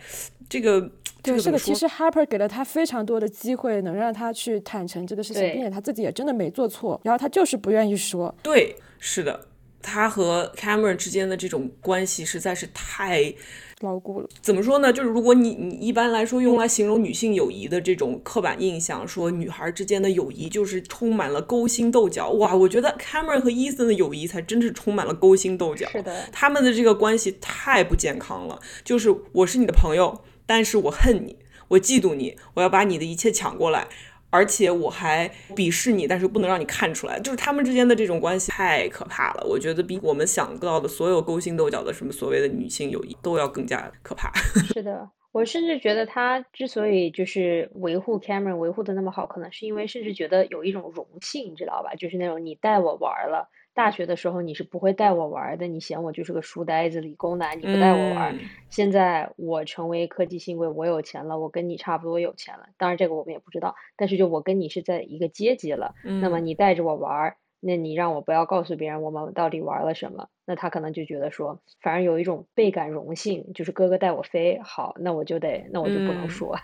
[0.48, 0.80] 这个
[1.22, 1.58] 这对，这，个？
[1.58, 8.32] 其实 Harper 给了他非常多的机会，能让他去坦诚这个事情，并且他自己也真的没做错，然后他就是不愿意说。
[8.42, 9.48] 对，是的，
[9.82, 13.34] 他和 Cameron 之间的这种关系实在是太
[13.80, 14.90] 牢固了，怎么说呢？
[14.90, 25.86] 就是如果你你一般来说用来形容女性友谊的这种刻板印象，说女孩之间的友谊就是充满了勾心斗角，哇，我觉得 Cameron 和 Ethan 的友谊才真是充满了勾心斗角。
[25.90, 28.58] 是的，他们的这个关系太不健康了。
[28.82, 31.36] 就是我是你的朋友，但是我恨你，
[31.68, 33.88] 我嫉妒你，我要把你的一切抢过来。
[34.30, 39.46] 而且我还鄙视你，但是不能让你看出来，就是他们之间的这种关系太可怕了。
[39.46, 44.32] 我觉得比我们想到的所有勾心斗角的什么所谓的女性友谊都要更加可怕。
[44.72, 45.08] 是的。
[45.32, 51.94] 我甚至觉得他之所以就是维护 Cameron 维护的那么好，可能是因为甚至觉得有一种荣幸，你知道吧？
[51.94, 58.34] 就是那种你带我玩了，大学的时候你是不会带我玩儿的，你嫌我就是个书呆子、理工男，你不带我玩
[58.70, 62.70] 现在我成为科技新贵，我有钱了，我跟你差不多有钱了。
[62.78, 65.94] 当然这个我们也不知道，但是就我跟你是在一个阶级了。
[66.02, 76.56] 那么嗯你带着我玩儿，那你让我不要告诉别人我们到底玩了什么，那他可能就觉得说，反而有一种倍感荣幸，就是哥哥带我飞，好，那我就得，那我就不能嗯说。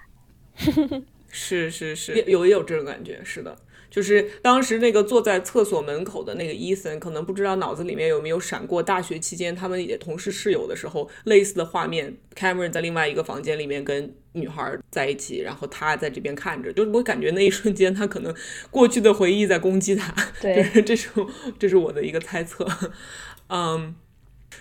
[1.28, 3.56] 是是是，也有也有这种感觉，是的，
[3.92, 12.16] 就是当时那个坐在厕所门口的那个伊森，可能不知道脑子里面有没有闪过大学期间他们也同是室友的时候类似的画面。
[12.34, 18.34] Cameron 在另外一个房间里面跟女孩在一起，然后他在这边看着，就是我感觉那一瞬间他可能
[18.70, 21.10] 过去的回忆在攻击他，就对，是这是
[21.58, 22.66] 这是我的一个猜测，
[23.48, 23.94] 嗯。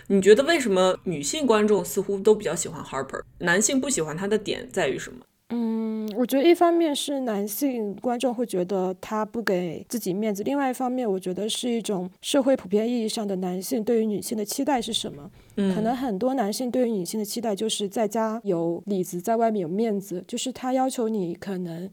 [0.08, 5.18] 你觉得为什么女性观众似乎都比较喜欢 Harper，男性不喜欢他的点在于什么？
[5.54, 15.30] 嗯，我觉得一方面是男性观众会觉得他不给自己面子，另外一方面我觉得是一种社会普遍意义上的男性对于女性的期待是什么？
[15.56, 21.90] 嗯可能很多男性对于女性的期待就是在家有里子，在外面有面子，就是他要求你可能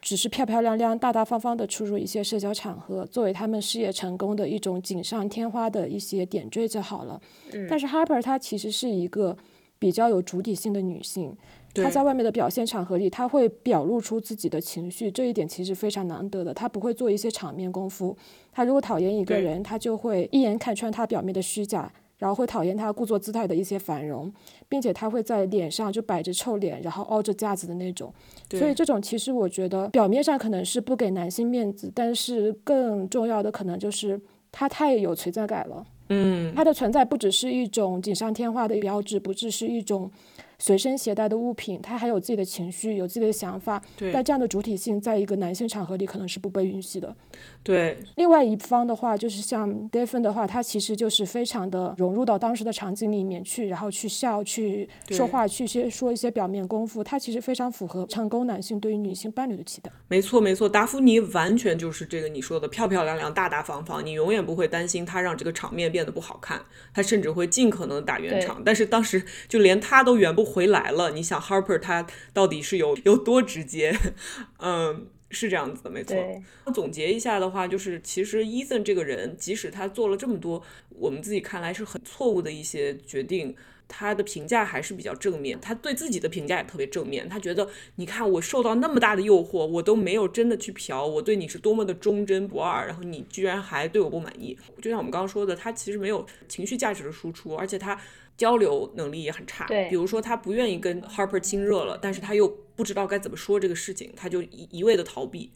[0.00, 7.20] 只是漂漂亮亮、大大方方的出入一些社交场合，作为他们事业成功的一种锦上添花的一些点缀就好了。
[7.52, 9.36] 嗯但是 Harper 她其实是一个
[9.80, 11.36] 比较有主体性的女性，
[11.72, 16.52] 对她在外面的表现场合里，他会表露出自己的情绪，这一点其实非常难得的。
[16.52, 18.16] 他不会做一些场面功夫，
[18.52, 21.92] 他如果讨厌一个人，他就会一眼看穿他表面的虚假。
[22.18, 24.30] 然后会讨厌他故作姿态的一些繁荣，
[24.68, 28.12] 并且他会在脸上就摆着臭脸，然后凹着架子的那种。
[28.50, 34.20] 所以这种其实我觉得表面上可能是不给男性面子，但是更重要的可能就是
[34.52, 35.82] 他太有存在感了。
[36.10, 40.10] 嗯，他的存在不只是一种锦上添花的标志，不只是一种
[40.60, 43.82] 随身携带的物品，他还有自己的情绪，有自己的想法。
[43.96, 47.16] 对但这样的主体性，在一个男性场合里可能是不被允许的。
[47.62, 59.90] 对，另外一方的话，就是像 Devon 的话，他其实就是非常的融入到当时的场景里面去，然后去笑、去说话、去些说一些表面功夫，他其实非常符合成功男性对于女性伴侣的期待。
[60.08, 66.60] 没错没错，达芙妮完全就是这个你说的漂漂亮亮、大大方方，你永远不会担心他让这个场面变得不好看，
[66.92, 68.62] 他甚至会尽可能打圆场。
[68.64, 73.96] 但是当时就连他都圆不回来了，你想 Harper 他到底是有 有多直接？
[74.58, 75.06] 嗯。
[75.32, 76.16] 是这样子的，没错。
[76.16, 76.42] 对，
[76.74, 83.54] 总结一下的话，就是其实 Ethan 这个人，即使他做了这么多我们自己看来是很错误的一些决定，
[83.86, 85.56] 他的评价还是比较正面。
[85.60, 87.28] 他对自己的评价也特别正面。
[87.28, 94.58] 他觉得，你看我受到那么大的诱惑，我都没有真的去嫖，我对你是多么的忠贞不二，然后你居然还对我不满意。
[94.82, 97.96] 就像我们刚刚说的，他其实没有情绪价值的输出，而且他。
[98.40, 99.66] 交流能力也很差。
[99.66, 105.50] 对比如说他不愿意跟 Harper 亲热了，但是他又不知道该怎么说这个事情，他就一一味的逃避。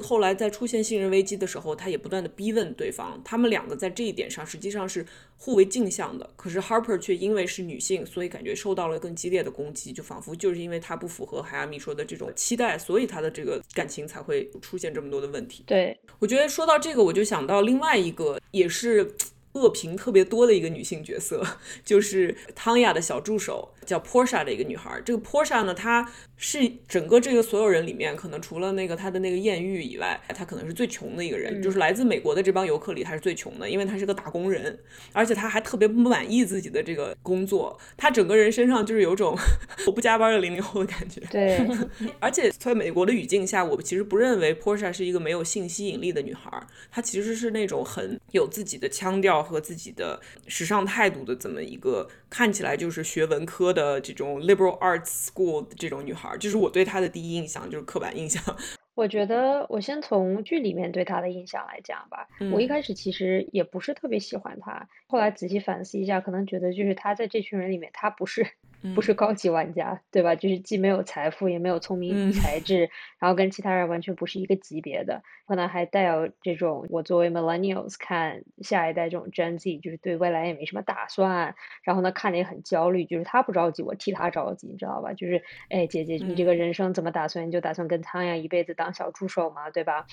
[0.00, 6.28] 后来在出现信任危机的时候，他也不断的逼问对方，他们两个在这一点上实际上是互为镜像的。
[6.34, 15.62] 可是 Harper 却因为是女性，所以感觉受到了更激烈的攻击，就仿佛就是因为她不符合海亚米说的这种期待，所以她的这个感情才会出现这么多的问题。
[15.64, 19.14] 对，我觉得说到这个，我就想到另外一个也是
[19.54, 21.44] 恶评特别多的一个女性角色，
[21.84, 25.00] 就是汤雅的小助手，叫 Portia 的一个女孩。
[25.04, 34.76] 这个 Portia 呢，她是整个这个所有人里面，可能除了那个她的那个艳遇以外，她可能是最穷的一个人，就是来自美国的这帮游客里，她是最穷的，因为她是个打工人，
[35.12, 39.36] 而且她还特别不满意自己的这个工作，她整个人身上就是有种
[39.86, 41.20] 我不加班的零零后的感觉。
[41.30, 41.64] 对，
[42.18, 58.42] 而且在美国的语境下，我其实不认为 Portia 是一个没有性吸引力的女孩儿，她其实是那种很有自己的腔调和自己的时尚态度的这么一个，看起来就是学文科的这种 liberal arts school 的这种女孩儿，这是我对她的第一印象，就是刻板印象。
[58.94, 62.28] 我觉得我先从剧里面对她的印象来讲吧。
[62.52, 68.46] 我一开始其实也不是特别喜欢她，后来仔细反思一下，可能觉得就是她在这群人里面，她不是
[68.92, 70.34] 不是高级玩家，对吧？
[70.34, 85.12] 就是既没有财富，也没有聪明嗯才智，然后跟其他人完全不是一个级别的，可能还带有这种我作为 millennials 看下一代这种 Gen Z，就是对未来也没什么打算，然后呢看着也很焦虑，就是他不着急，我替他着急，你知道吧？
[85.14, 87.46] 就是哎，姐姐，你这个人生怎么打算？
[87.46, 89.70] 你就打算跟汤呀一辈子当小助手吗？
[89.70, 90.06] 对吧？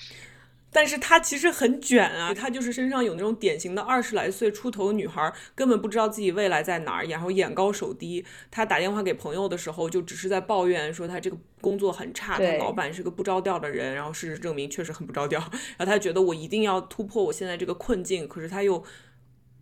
[0.72, 8.24] 但是她其实很卷啊，她就是身上有那种典型的二十来岁出头的女孩，根本不知道自己未来在哪儿，然后眼高手低。
[8.50, 15.38] 她打电话给朋友的时候，就只是在抱怨说她这个工作很差，她老板是个不着调的人，然后事实证明确实很不着调。
[15.76, 18.82] 然后她觉得我一定要突破我现在这个困境，可是她又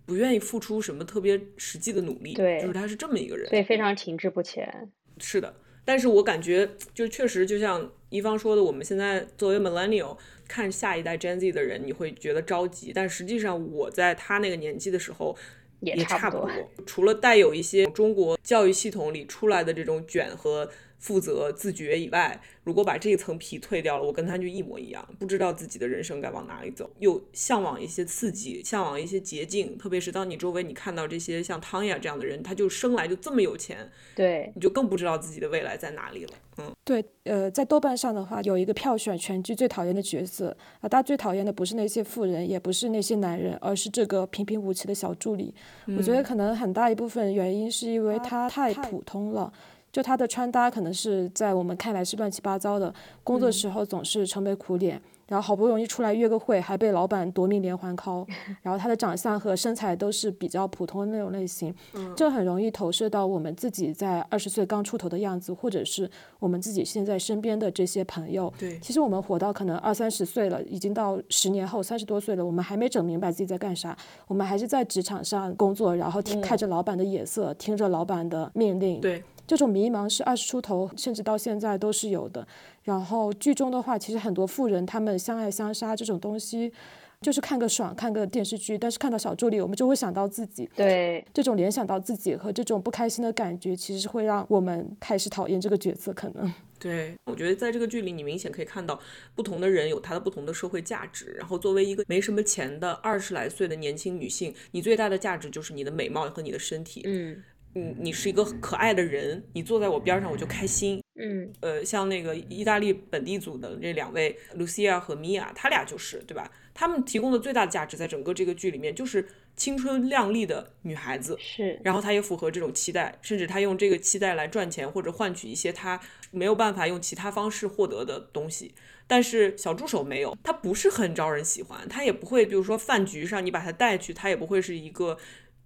[0.06, 3.48] 不愿意付出什么特别实际的努力，对就是她是这么一个人。
[3.48, 4.90] 所以非常停滞不前。
[5.18, 10.16] 是的，但是我感觉就确实就像一方说的，我们现在作为 millennial
[10.50, 15.36] 看下一代 Gen Z 的人，你会觉得着急，但实际上我在他那个年纪的时候。
[15.82, 29.76] 也也差不多差不多，除了带有一些中国教育系统里出来的这种卷和负责、自觉以外，如果把这一层皮退掉了，我跟他就一模一样，不知道自己的人生该往哪里走，又向往一些刺激，向往一些捷径。
[29.78, 36.32] 特别是当你周围你看到这些像汤雅这样的人，他就生来就这么有钱，对，你就更不知道自己的未来在哪里了。
[36.58, 45.54] 嗯，对，呃，在豆瓣上的话，有一个票选全剧最讨厌的角色啊，大家最讨厌的不是那些富人，也不是那些男人，而是这个平平无奇的小助理。
[45.96, 49.50] 我觉得可能很大一部分原因是因为他太普通了。
[49.92, 52.92] 就他的穿搭可能是在我们看来是乱七八糟的，
[53.24, 58.26] 工作时候总是愁眉苦脸，然后好不容易出来约个会，还被老板夺命连环 call，
[58.62, 61.74] 然后他的长相和身材都是比较普通的那种类型，
[62.16, 68.52] 这很容易投射到我们自己在二十岁刚出头的样子，或者是我们自己现在身边的这些朋友。
[68.58, 68.78] 对。
[68.78, 73.96] 其实我们活到可能二三十岁了，已经到十年后三十多岁了，我们还没整明白自己在干啥，
[74.28, 82.46] 我们还是在职场上工作，然后听看着老板的眼色，听着老板的命令，对，这种迷茫是二十出头，甚至到现在都是有的。
[82.84, 86.72] 然后剧中的话，其实很多富人他们相爱相杀这种东西，
[87.20, 88.78] 就是看个爽，看个电视剧。
[88.78, 96.12] 但是看到小助理，我们就会想到自己，对，这种联想到自己和这种不开心的感觉，其实是会让我们开始讨厌这个角色。
[96.12, 99.00] 可能 对，我觉得在这个剧里，你明显可以看到
[99.34, 101.34] 不同的人有他的不同的社会价值。
[101.36, 107.02] 然后，作为一个没什么钱的二十来岁的年轻女性，你最大的价值就是你的美貌和你的身体。
[107.04, 107.42] 嗯
[107.74, 111.00] 嗯，你是一个可爱的人，你坐在我边上我就开心。
[111.22, 116.50] 嗯，呃，像那个意大利本地组的这两位 Lucia 和 Mia，他俩就是对吧？
[116.72, 121.36] 他们提供的最大的价值，在整个这个剧里面就是青春靓丽的女孩子。
[121.38, 128.74] 是，然后她也符合这种期待，甚至她用这个期待来赚钱或者换取一些她没有办法用其他方式获得的东西。
[129.06, 135.18] 但是小助手没有，他不是很招人喜欢，他也不会，比如说饭局上你把他带去，他也不会是一个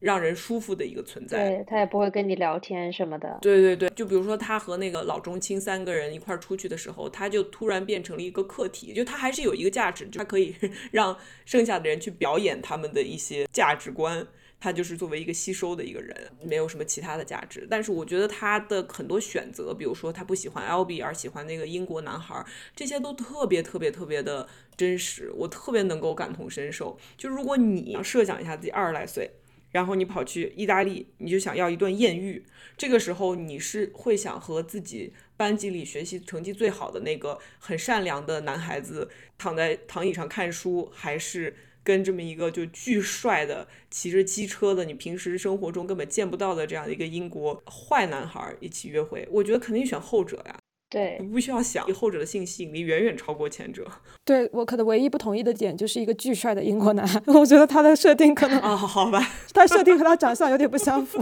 [0.05, 1.49] 让人舒服的一个存在。
[1.49, 3.39] 对他也不会跟你聊天什么的。
[3.41, 10.55] 对对对，就比如说他和那个老中青三个人一块儿出去的时候，他就突然变成了一个客体，就他还是有一个价值，就他可以
[10.93, 14.27] 让剩下的人去表演他们的一些价值观。
[14.61, 17.67] 他就是作为一个吸收的一个人，没有什么其他的价值。
[17.69, 22.43] 但是我觉得他的很多选择，比如说他不喜欢 Albie 而喜欢那个英国男孩，
[22.75, 26.97] 这些都特别特别特别的真实，我特别能够感同身受。
[27.19, 29.31] 就如果你设想一下自己二十来岁，
[29.75, 50.57] 然后你跑去意大利，你就想要一段艳遇，这个时候你是会想和自己班级里学习成绩最好的那个很善良的男孩子躺在躺椅上看书，还是跟这么一个就巨帅的骑着机车的，你平时生活中根本见不到的这样的一个英国坏男孩一起约会，我觉得肯定选后者呀。
[50.95, 53.85] 对，不需要想，后者的性吸引力远远超过前者。
[54.25, 59.21] 对我可能唯一不同意的点就是一个巨帅的英国男孩， 我觉得他的设定可能啊，好吧，
[59.53, 61.21] 他设定和他长相有点不相符。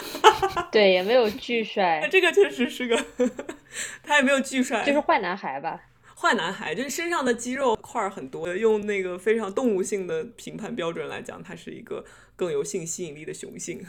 [0.70, 3.04] 对，也没有巨帅，这个确实是个，
[4.02, 5.80] 他也没有巨帅，就是坏男孩吧？
[6.16, 12.04] 坏男孩就是身上的肌肉块儿很多，用那个非常动物性的评判标准来讲，他是一个
[12.36, 13.82] 更有性吸引力的雄性。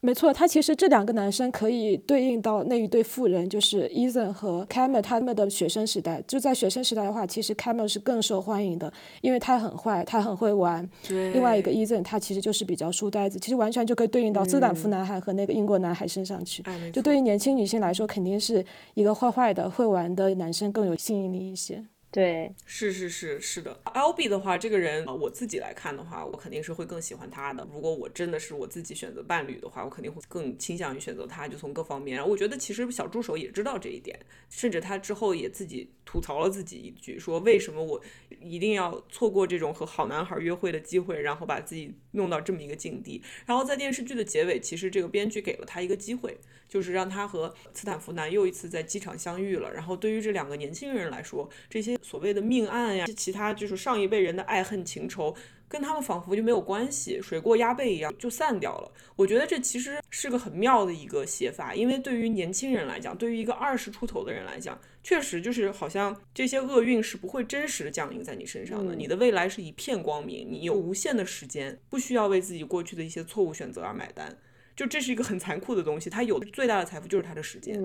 [0.00, 6.22] 没错，他其实这两个男生可以对应到那一对富人，就是 Ethan 和 Cameron 他们的学生时代。
[6.28, 10.88] 就在学生时代的话，其实 Cameron 是更受欢迎的，因为他很坏，他很会玩。
[11.08, 16.62] 另外一个 Ethan 他其实就是比较书呆子，其实完全就可以对应到斯坦福男孩和那个英国男孩身上去。
[16.92, 21.84] 就对于年轻女性来说，肯定是一个坏坏的、会玩的男生更有吸引力一些。
[22.16, 27.68] 对，是是是是的，L B 的话，这个人我自己来看的话，我肯定是会更喜欢他的。
[27.70, 31.46] 如果我真的是我自己选择伴侣的话，我肯定会更倾向于选择他。
[31.46, 38.00] 就从各方面，然后我觉得其实小助手也知道这一点，甚至他之后也自己吐槽了自己一句，说为什么我
[38.40, 43.20] 一定要错过这种和好男孩约会的机会，然后把自己弄到这么一个境地。
[43.44, 49.70] 然后在电视剧的结尾，其实这个编剧给了他一个机会，就是让他和斯坦福男又一次在机场相遇了。
[49.70, 51.98] 然后对于这两个年轻人来说，这些。
[52.06, 55.34] 所谓的命案呀，其他就是上一辈人的爱恨情仇，
[55.76, 58.90] 跟他们仿佛就没有关系，水过鸭背一样就散掉了。
[59.14, 68.94] 我觉得这其实是个很妙的一个写法，因为对于年轻人来讲，对于一个二十出头的人来讲，确实就是好像这些厄运是不会真实的降临在你身上的。
[68.94, 74.34] 你的未来是一片光明，你有无限的时间，不需要为自己过去的一些错误选择而买单。
[74.74, 77.78] 就这是一个很残酷的东西，他有的最大的财富就是他的时间。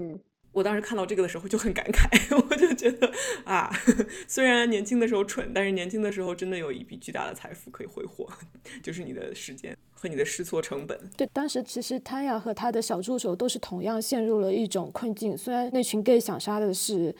[0.53, 3.11] 我当时看到这个的时候就很感慨，我 就觉得
[3.43, 3.69] 啊，
[4.27, 8.27] 虽然年轻的时候蠢，但是年轻的时候真的有一笔巨大的财富可以挥霍，
[8.83, 10.97] 就是你的时间和你的试错成本。
[11.17, 17.13] 对，当时其实他呀和他的小助手都是同样陷入了一种困境，虽然那群 gay 想杀的是。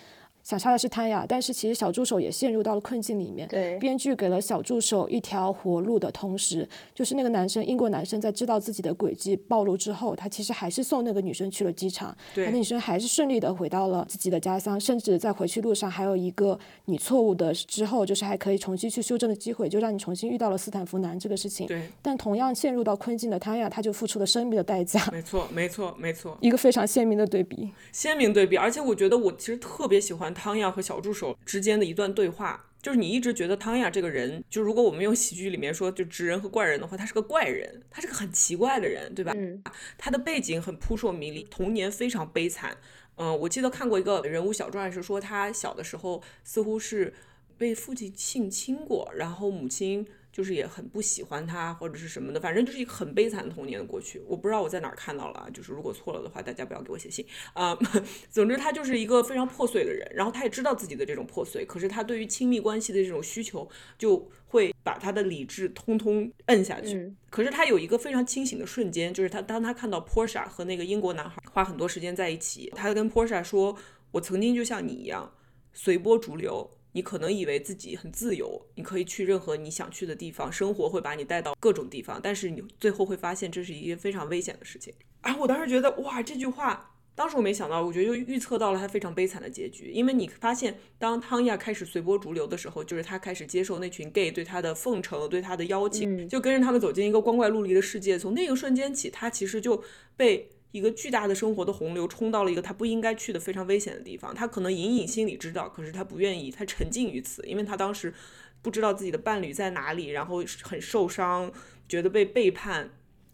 [0.43, 3.47] 想杀的是他呀，但是其实小助手也陷入到了困境里面。
[3.47, 12.15] 对，编剧给了小助手一条活路的同时，就是那个男生，英国男生在知道自己的轨迹暴露之后，他其实还是送那个女生去了机场。
[12.33, 21.67] 对，那女生还是顺利的回到了自己的家乡，甚至在回去路上还有一个你错误的之后，就是还可以重新去修正的机会，就让你重新遇到了斯坦福男这个事情。
[21.67, 25.07] 对，但同样陷入到困境的他呀，他就付出了生命的代价。
[25.11, 27.69] 没错，没错，没错，一个非常鲜明的对比。
[27.91, 31.11] 鲜明对比，而且我觉得我其实特别喜欢汤亚和小助。
[31.11, 39.33] 助手之间的一段对话，就是你一直觉得汤亚这个人，就如果我们用喜剧里面说，就直人和怪人的话，他是个怪人，他是个很奇怪的人，对吧？
[39.35, 39.61] 嗯，
[39.97, 42.77] 他的背景很扑朔迷离，童年非常悲惨。
[43.17, 47.13] 嗯，我记得看过一个人物小传，是说他小的时候似乎是
[47.57, 50.07] 被父亲性侵过，然后母亲。
[50.31, 54.21] 就是也很不喜欢他或者是什么的，反正就是一个很悲惨的童年的过去。
[54.27, 57.77] 我不知道我在哪儿看到了，就是如果错了的话，大家不要给我写信啊。
[58.31, 63.67] 总之，他就是一个非常破碎的人，然后他也知道自己的这种破碎，可是他对于亲密关系的这种需求，
[63.97, 67.13] 就会把他的理智通通摁下去。
[67.29, 73.77] 可是他有一个非常清醒的瞬间，就是他当他看到 Portia 和那个英国男孩花很多时间在一起，他跟 Portia 说
[74.11, 75.33] ：“我曾经就像你一样
[75.73, 84.93] 随波逐流。”你可能以为自己很自由，你可以去任何你想去的地方，生活会把你带到各种地方，但是你最后会发现这是一件非常危险的事情。
[85.21, 89.91] 啊，我当时觉得哇，这句话当时我没想到，我觉得就预测到了他非常悲惨的结局。
[89.91, 98.17] 因为你发现，当汤亚开始随波逐流的时候，就是他开始接受那群 gay 对他的奉承，对他的邀请，就跟着他们走进一个光怪陆离的世界。
[98.17, 99.83] 从那个瞬间起，他其实就
[100.15, 100.49] 被。
[100.71, 108.13] 一个巨大的生活的洪流冲到了一个他不应该去的非常危险的地方，他可能隐隐心里知道，可是他不愿意，他沉浸于此，因为他当时
[108.61, 111.51] 不知道自己的伴侣在哪里，然后很受伤，
[111.89, 112.89] 觉得被背叛，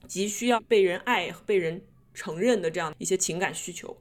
[0.08, 1.82] 急需要被人爱、被人
[2.14, 3.96] 承认的这样一些情感需求，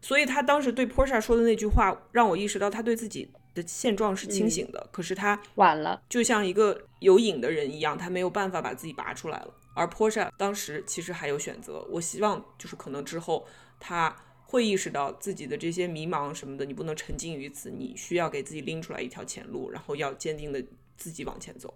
[0.00, 9.54] 所以他当时对 Portia 说的那句话，让我意识到他对自己的现状是清醒的，可是他晚了，就像一个有瘾的人一样，他没有办法把自己拔出来了。
[9.76, 13.46] 而坡上当时其实还有选择，我希望就是可能之后
[13.78, 20.64] 他会意识到自己的这些迷茫什么的，你不能沉浸于此，你需要给自己拎出来一条前路，然后要坚定的
[20.96, 21.74] 自己往前走。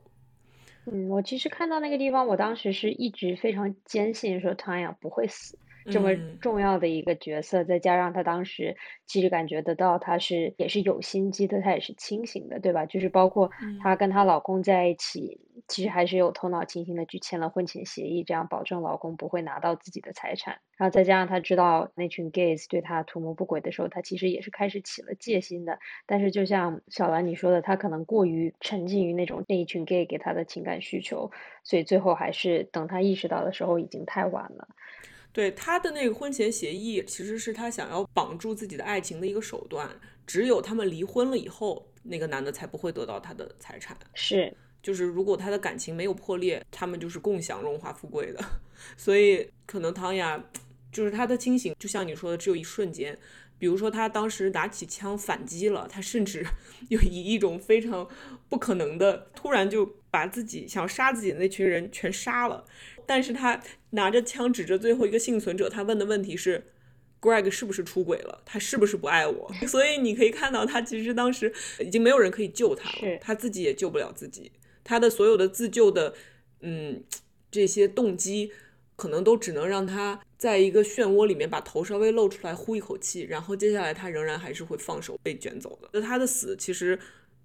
[0.87, 5.59] 嗯，我其实看到那个地方，我当时是一直非常坚信说汤雅不会死，
[5.91, 8.77] 这么重要的一个角色，再加上他当时
[9.07, 12.87] 其实感觉得到他是也是有心机的，他也是清醒的，对吧？
[12.87, 13.51] 就是包括
[13.83, 15.41] 她跟她老公在一起。
[15.69, 20.59] 其实还是有头脑清醒的去签了婚前协议，这样保证老公不会拿到自己的财产。
[20.77, 25.79] 然后再加上她知道那群 gays 对她图谋不轨的时候，她其实也是开始起了戒心的。
[26.07, 31.31] 但是就像小兰你说的，她可能过于沉浸于那种那一群 gay 给她的情感需求，
[31.63, 34.67] 所以最后还是等她意识到的时候已经太晚了。
[35.33, 39.89] 对他的那个婚前协议，其实是他想要绑住自己的爱情的一个手段。
[40.27, 43.97] 只有他们离婚了以后，那个男的才不会得到他的财产。
[44.15, 48.45] 是，就是如果他的感情没有破裂，他们就是共享荣华富贵的。
[48.97, 50.43] 所以可能唐雅，
[50.93, 53.19] 就是他的清醒，就像你说的，只有一瞬间。
[53.59, 56.47] 比如说他当时拿起枪反击了，他甚至
[56.89, 58.09] 有以一种非常
[58.49, 62.65] 不可能的，突然就把自己想杀自己的那群人全杀了。
[63.11, 66.63] 但是他拿着枪指着最后一个幸存者，他问的问题是
[67.21, 68.41] ：Greg 是不是出轨了？
[68.47, 69.53] 他是不是不爱我？
[69.67, 74.53] 所以你可以看到，他其实当时已经没有人可以救他了，他自己也救不了自己。
[74.85, 76.15] 他的所有的自救的，
[76.61, 77.03] 嗯，
[77.51, 78.53] 这些动机，
[78.95, 85.89] 可能都只能让他在一个漩涡里面把头稍微露出来，呼一口气，然后接下来他仍然还是会放手被卷走的。
[85.95, 86.97] 那他的死，其实，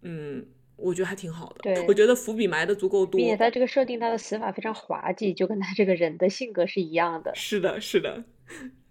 [0.03, 0.45] 嗯。
[0.77, 7.31] 我觉得还挺好的，对，我觉得伏笔埋的足够多，并且他这个设定，他的死法非常滑稽，就跟他这个人的性格是一样的。
[7.35, 8.23] 是的，是的，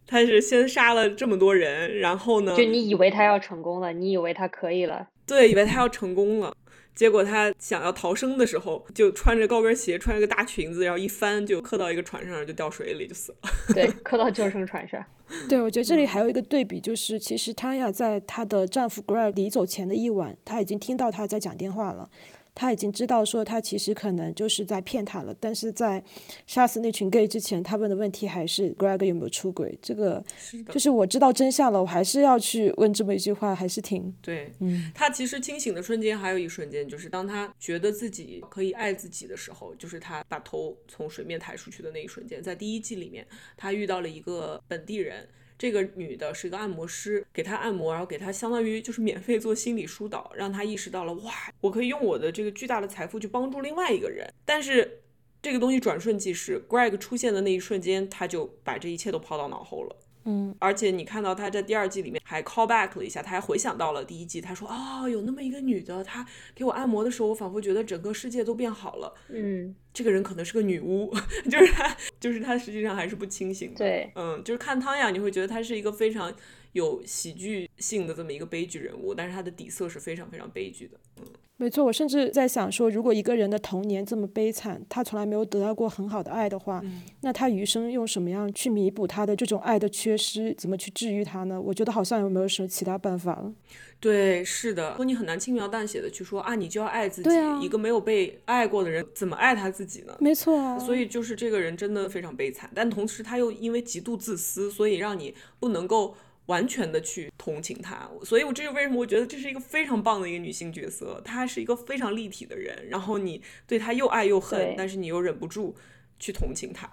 [0.06, 6.54] 他是先杀了这么多人，然后呢，就你以为他要成功了，你以为他可以了，对，以为他要成功了。
[6.94, 13.38] 结果他想要逃生的时候，就穿着高跟鞋，穿着个大裙子，然后一翻就磕到一个船上，就掉水里就死了。
[13.74, 15.04] 对，磕到救生船上。
[15.48, 22.08] 对，我觉得这里还有一个对比，就是其实汤雅在她的丈夫 Greg 离走前的一晚，她已经听到他在讲电话了。
[22.54, 26.02] 他已经知道说他其实可能就是在骗他了，但是在
[26.46, 29.76] 杀死那群 gay 之前，他问的问题还是 Greg 有没有出轨。
[29.82, 30.24] 这个
[30.70, 34.52] 就是我知道真相了，我还是要去问这么一句话，还是挺对。
[34.60, 42.42] 嗯，他其实清醒的瞬间还有一瞬间，就是当他觉得自己可以爱自己的时候，就是他把头从水面抬出去的那一瞬间。
[42.42, 43.26] 在第一季里面，
[43.56, 45.26] 他遇到了一个本地人。
[45.56, 54.28] 这个女的是一个按摩师，给她按摩，然后给她相当于就是免费做心理疏导，让她意识到了哇，我可以用我的这个巨大的财富去帮助另外一个人。
[54.44, 55.00] 但是
[55.40, 59.96] 这个东西转瞬即逝，Greg 出现的那一瞬间，他就把这一切都抛到脑后了。
[60.24, 69.14] 嗯，而且你看到他在第二季里面还 call back 了一下，他还回想到了第一季，他说哦，有那么一个女的，她给我按摩的时候，我仿佛觉得整个世界都变好了。
[69.28, 71.12] 嗯，这个人可能是个女巫，
[71.50, 73.76] 就是他，就是他实际上还是不清醒的。
[73.78, 76.32] 对，嗯，就是看汤雅，你会觉得她是一个非常
[76.74, 80.96] 有喜剧性的这么一个悲剧人物，但是他的底色是非常非常悲剧的。
[81.16, 81.24] 嗯。
[81.56, 86.82] 没错，我甚至在想说，如果一个人的童年这么悲惨，他从来没有得到过很好的爱的话，
[87.20, 90.52] 那他余生用什么样去弥补他的这种爱的缺失？
[90.58, 91.62] 怎么去治愈他呢？
[91.62, 93.54] 我觉得好像有没有什么其他办法了？
[94.00, 97.30] 对，是的，说你很难轻描淡写的去说啊，你就要爱自己。
[97.62, 100.16] 一个没有被爱过的人，怎么爱他自己呢？
[100.18, 100.76] 没错啊。
[100.76, 106.16] 所以就是这个人真的非常悲惨，但同时他又因为极度自私，所以让你不能够。
[106.46, 115.74] 完全的去同情她，所以我这就为什么我觉得这是一个非常棒的一个女性角色，她是一个非常立体的人，然后你对她又爱又恨，但是你又忍不住
[116.18, 116.90] 去同情她，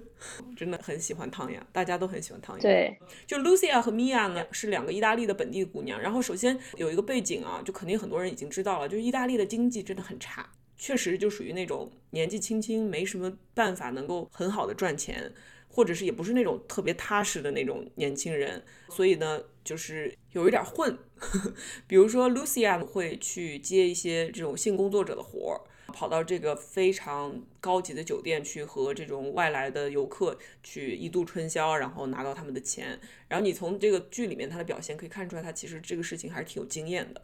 [0.54, 2.62] 真的很喜欢汤雅，大家都很喜欢汤雅。
[2.62, 15.32] 对，就 Lucia 和 Mia 呢是两个意大利的本地姑娘，然后首先有一个背景啊，就肯定很多人已经知道了，就是意大利的经济真的很差，确实就属于那种年纪轻轻没什么办法能够很好的赚钱。
[15.72, 20.98] 或者是也不是那种特别踏实的那种年轻人，所以呢，就是有一点混。
[21.86, 25.60] 比如说，Lucia 会去接一些这种性工作者的活儿，
[25.92, 32.98] 跑到这个非常高级的酒店去和这种外来的游客去一度春宵，然后拿到他们的钱。
[33.28, 37.22] 然后你从这个剧里面他的表现可以看出来，他其实这个事情还是挺有经验的。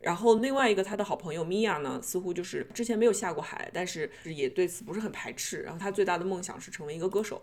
[0.00, 5.60] 然后另外一个他的好朋友米娅呢，似乎就是之前没有下过海，但是也对此不是很排斥。
[5.60, 7.42] 然后他最大的梦想是成为一个歌手。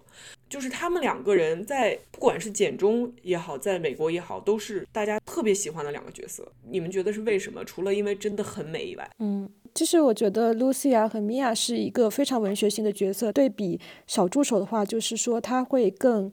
[0.49, 6.49] 就是他们两个人在不管是简中也好，在美国也好，都是大家特别喜欢的两个角色。
[6.70, 7.64] 你们觉得是为什么？
[7.66, 13.32] 除了因为真的很美以外，嗯，其实我觉得 Lucia 和米娅是一个非常文学性的角色。
[13.32, 16.32] 对比小助手的话，就是说他会更，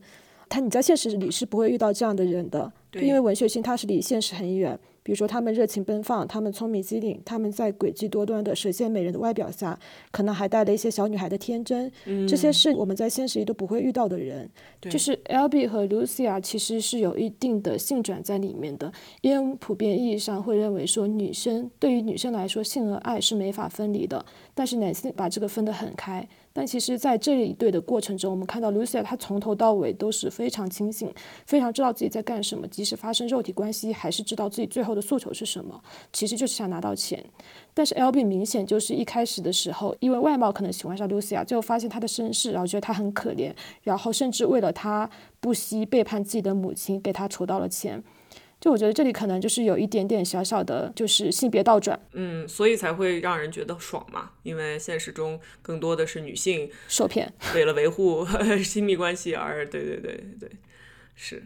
[0.48, 4.78] 他你在现实里是不会遇到这样的人的，因为文学性它是离现实很远。
[5.04, 9.78] 比如说，他们热情奔放，他们聪明机灵，他们在诡计多端的蛇蝎美人的外表下，
[10.10, 11.92] 可能还带了一些小女孩的天真。
[12.26, 14.50] 这些是我们在现实里都不会遇到的人。
[14.80, 18.90] 就是 Albie 和 Lucia 其实是有一定的性转在里面的，
[19.20, 24.24] 因为普遍意义上会认为说，女生对于女生来说，性和爱是没法分离的。
[24.54, 26.26] 但是男性把这个分得很开。
[26.56, 31.12] 但其实，在这一对的过程中，我们看到 Lucia 她从头到尾都是非常清醒，
[31.46, 35.82] 非常知道自己在干什么，即使发生肉体关系，还是知道自己最后的诉求是什么，
[36.12, 37.24] 其实就是想拿到钱。
[37.74, 43.52] 但是 L B 明显就是一开始的时候，因为外貌可能喜欢上 Lucia，最后发现她的身世，然后觉得她很可怜，
[43.82, 48.00] 然后甚至为了她不惜背叛自己的母亲，给她筹到了钱。
[48.64, 58.26] 就我觉得这里可能就是有一点点小小的，就是性别倒转，嗯，所以才会让人觉得爽嘛，因为现实中更多的是女性受骗，为了维护
[58.64, 60.50] 亲密关系而，对对对对，
[61.14, 61.42] 是。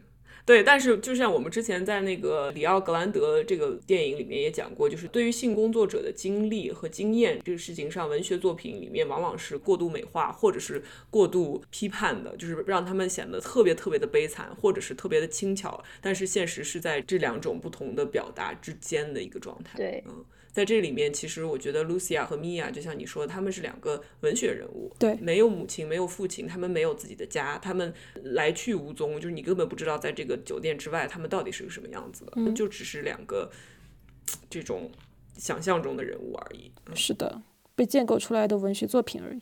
[0.49, 15.85] 对，但是就像我们之前在那个里奥格兰德这个电影里面也讲过，就是对于性工作者的经历和经验这个事情上，文学作品里面往往是过度美化或者是过度批判的，就是让他们显得特别特别的悲惨，或者是特别的轻巧。
[16.01, 19.77] 但是现实是在这两种不同的表达之间的一个状态。
[19.77, 20.25] 对，嗯。
[20.51, 27.93] 在这里面，其实我觉得 Lucia 和 Mia 就像你说，他们是两个文学人物，对，没有母亲，没有父亲，他们没有自己的家，他们
[28.23, 33.51] 来去无踪，就是你根本不知道在这个酒店之外，他们到底是个什么样子的，就只是两个
[34.51, 34.91] 这种
[35.37, 36.73] 想象中的人物而已。
[36.95, 37.41] 是的，
[37.77, 39.41] 被建构出来的文学作品而已。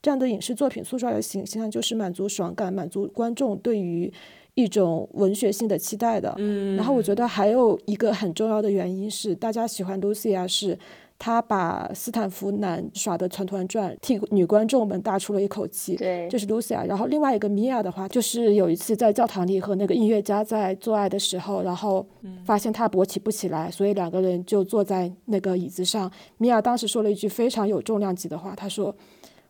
[0.00, 4.12] 这样的影视作品塑造的形形象，就是满足爽感，满足观众对于。
[4.54, 10.78] 一种文学性的期待的，嗯，然后我觉得还有一个很重要的原因是，大家喜欢 Lucia 是，
[11.18, 16.86] 他把斯坦福男耍的团团转，替女观众们大出了一口气，对，这是 Lucia。
[16.86, 22.06] 然后另外一个 Mia 的话，就是有一次在教堂里和那个音乐家在做爱的时候，然后
[22.44, 26.08] 发现他勃起不起来，所以两个人就坐在那个椅子上。
[26.38, 28.94] Mia 当时说了一句非常有重量级的话，他说：“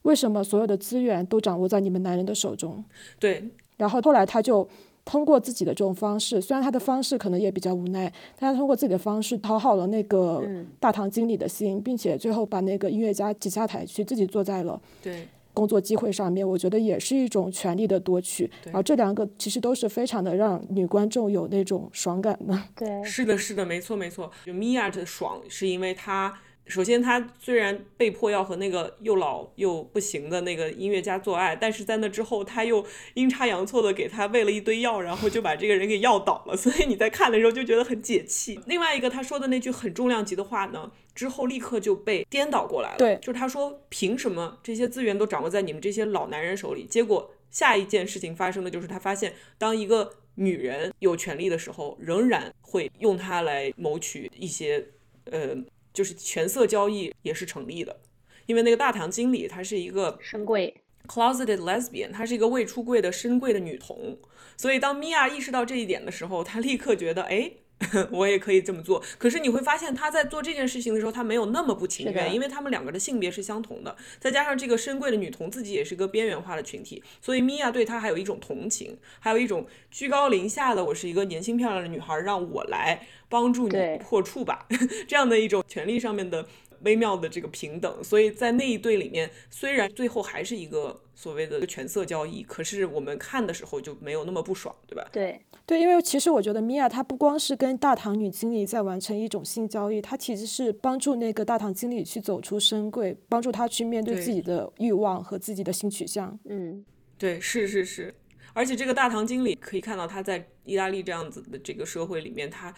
[0.01, 2.83] 为什么所有的资源都掌握在你们男人的手中？”
[3.21, 4.67] 对，然后后来他就。
[5.05, 10.43] 通过自己的这种方式，虽然他的方式可能也比较无奈，但他通过自己的方式讨好了那个
[10.81, 16.49] 大堂经理的心，并且最后把那个音乐家挤下台去，自己坐在了对工作机会上面。
[16.49, 18.51] 我觉得也是一种权力的夺取。
[18.65, 22.59] 然后这两个其实都是非常的让女观众有那种爽感的。
[22.75, 24.31] 对，是的，是的，没错，没错。
[24.47, 26.33] 就米娅的爽是因为她。
[26.67, 36.57] 首先，他虽然被迫要和那个又老又不行的那个音乐家做爱，但是在那之后，他又阴差阳错的给他喂了一堆药，然后就把这个人给药倒了。
[36.57, 38.59] 所以你在看的时候就觉得很解气。
[38.67, 42.97] 另外一个他说的那句很重量级的话呢，之后立刻就被颠倒过来了。
[42.97, 46.87] 对，就是他说凭什么这些资源都掌握在你们这些老男人手里？
[46.87, 54.87] 结果下一件事情发生的就是他发现，当一个女人有权利的时候，仍然会用它来谋取一些
[55.31, 55.55] 呃。
[55.95, 58.01] 就是权色交易也是成立的，
[58.45, 60.75] 因为那个大堂经理她是一个深柜
[61.07, 64.19] closeted lesbian，她是一个未出柜的深柜的女童，
[64.57, 67.51] 所以当米娅意识到这一点的时候，她立刻觉得，哎。
[68.11, 84.67] 我也可以这么做，可是你会发现他在做这件事情的时候，他没有那么不情愿，因为他们两个的性别是相同的，再加上这个深贵的女童自己也是个边缘化的群体，所以米娅对她还有一种同情，还有一种居高临下的，我是一个年轻漂亮的女孩，让我来帮助你破处吧，
[85.07, 86.47] 这样的一种权利上面的。
[86.85, 95.09] 微妙的这个平等，所以在那一对里面，虽然最后还是一个所谓的权色交易，可是我们看的时候就没有那么不爽，对吧？
[95.13, 106.39] 对对，因为其实我觉得米娅她不光是跟大堂女经理在完成一种性交易，她其实是帮助那个大堂经理去走出深柜，帮助他去面对自己的欲望和自己的性取向。
[106.45, 106.85] 嗯，
[107.17, 108.15] 对，是是是，
[108.53, 112.75] 而且这个大堂经理可以看到他在意大利这样子的这个社会里面，他。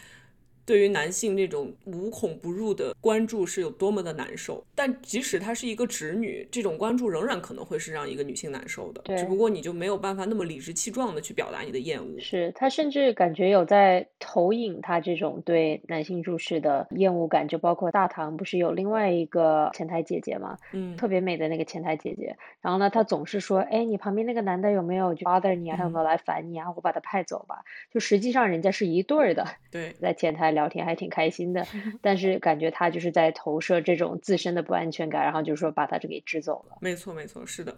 [0.66, 9.00] 对于男性那种无孔不入的关注是有多么的难受，但即使她是一个直女，这种关注仍然可能会是让一个女性难受的。
[9.16, 12.18] 只不过你就没有办法那么理直气壮的去表达你的厌恶。
[12.18, 20.58] 是她甚至感觉有在投影她这种对男性注视的厌恶感，就包括大堂不是有另外一个前台姐姐吗？
[20.72, 22.36] 嗯，特别美的那个前台姐姐。
[22.60, 25.78] 然后呢，她总是说，哎，你旁边那个男的有没有 bother 你啊？
[25.80, 26.66] 有没有来烦你啊？
[26.74, 27.62] 我把他派走吧。
[27.94, 29.46] 就实际上人家是一对儿的。
[29.70, 30.55] 对，在前台。
[30.56, 31.64] 聊天还挺开心的，
[32.02, 36.78] 但是感觉他就是在投射这种自身的不安全感，然后就是说把他这给支走了。
[36.80, 37.76] 没错，没错，是的。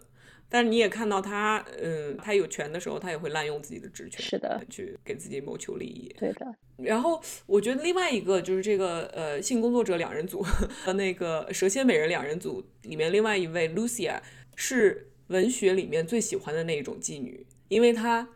[0.50, 6.10] 但是你也看到他，嗯，他有权的时候，他也会滥用自己的职权，是的，去给自己谋求利益。
[6.18, 6.46] 对的。
[6.78, 14.20] 然后我觉得另外一个就是这个呃性工作者两人组和那个蛇蝎美人两人组里面另外一位 Lucia
[14.54, 18.30] 是文学里面最喜欢的那种妓女，因为她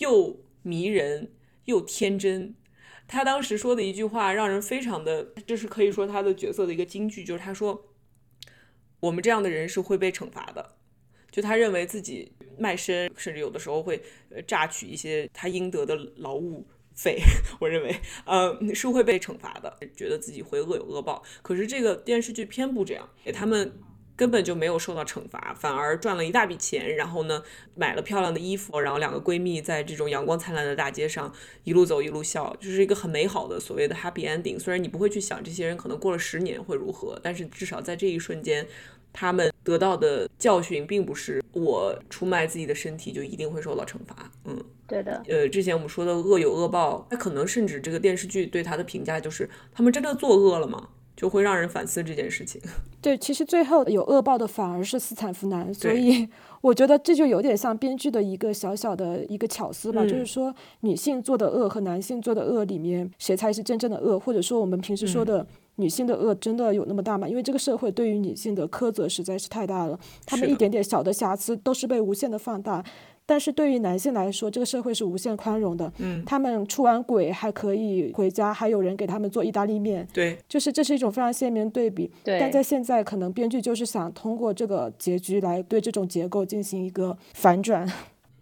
[0.00, 1.30] 又迷人
[1.64, 2.54] 又天真。
[3.06, 7.90] 他当时说的一句话让人非常的，这是可以说他的角色的一个金句，就是他说
[9.00, 10.76] ：“我们这样的人是会被惩罚的。”
[11.30, 14.00] 就他认为自己卖身，甚至有的时候会
[14.30, 17.18] 呃榨取一些他应得的劳务费。
[17.58, 17.94] 我认为，
[18.24, 21.22] 呃，是会被惩罚的，觉得自己会恶有恶报。
[21.42, 23.72] 可是这个电视剧偏不这样，给他们
[24.16, 27.42] 根本就没有受到惩罚，反而赚了一大笔钱，然后呢，
[27.74, 31.32] 买了漂亮的衣服，然后两个闺蜜在这种阳光灿烂的大街上
[31.64, 34.58] 一路走一路笑，就是一个很美好的所谓的 happy ending。
[34.58, 38.66] 虽然你不会去想这些人可能过了十年会如何，但是至少在这一瞬间，
[39.12, 44.30] 他们得到的教训并不是我出卖自己的身体就一定会受到惩罚。
[44.44, 44.56] 嗯，
[44.86, 45.22] 对的。
[45.28, 50.88] 呃，之前我们说的恶有恶报，那可能甚至这个电视剧对他的评价就是他们真的作恶了吗？
[51.16, 52.60] 就会让人反思这件事情。
[53.00, 56.28] 对，其实最后有恶报的反而是斯坦福男，所以
[56.62, 64.18] 我觉得这就有点像编剧的一个小小的一个巧思吧，就是说女性做的恶和男性做的恶里面，谁才是真正的恶？
[64.18, 65.46] 或者说我们平时说的
[65.76, 67.28] 女性的恶真的有那么大吗？
[67.28, 72.82] 因为这个社会对于女性的苛责实在是太大了，她们一点点小的瑕疵都是被无限的放大。
[73.26, 75.92] 但是对于男性来说，这个社会是无限宽容的。
[75.98, 80.06] 嗯，他们出完轨还可以回家，还有人给他们做意大利面。
[80.12, 82.10] 对，就是这是一种非常鲜明对比。
[82.22, 87.90] 对，但在现在，可能编剧就是想通过这个结局来对这种结构进行一个反转。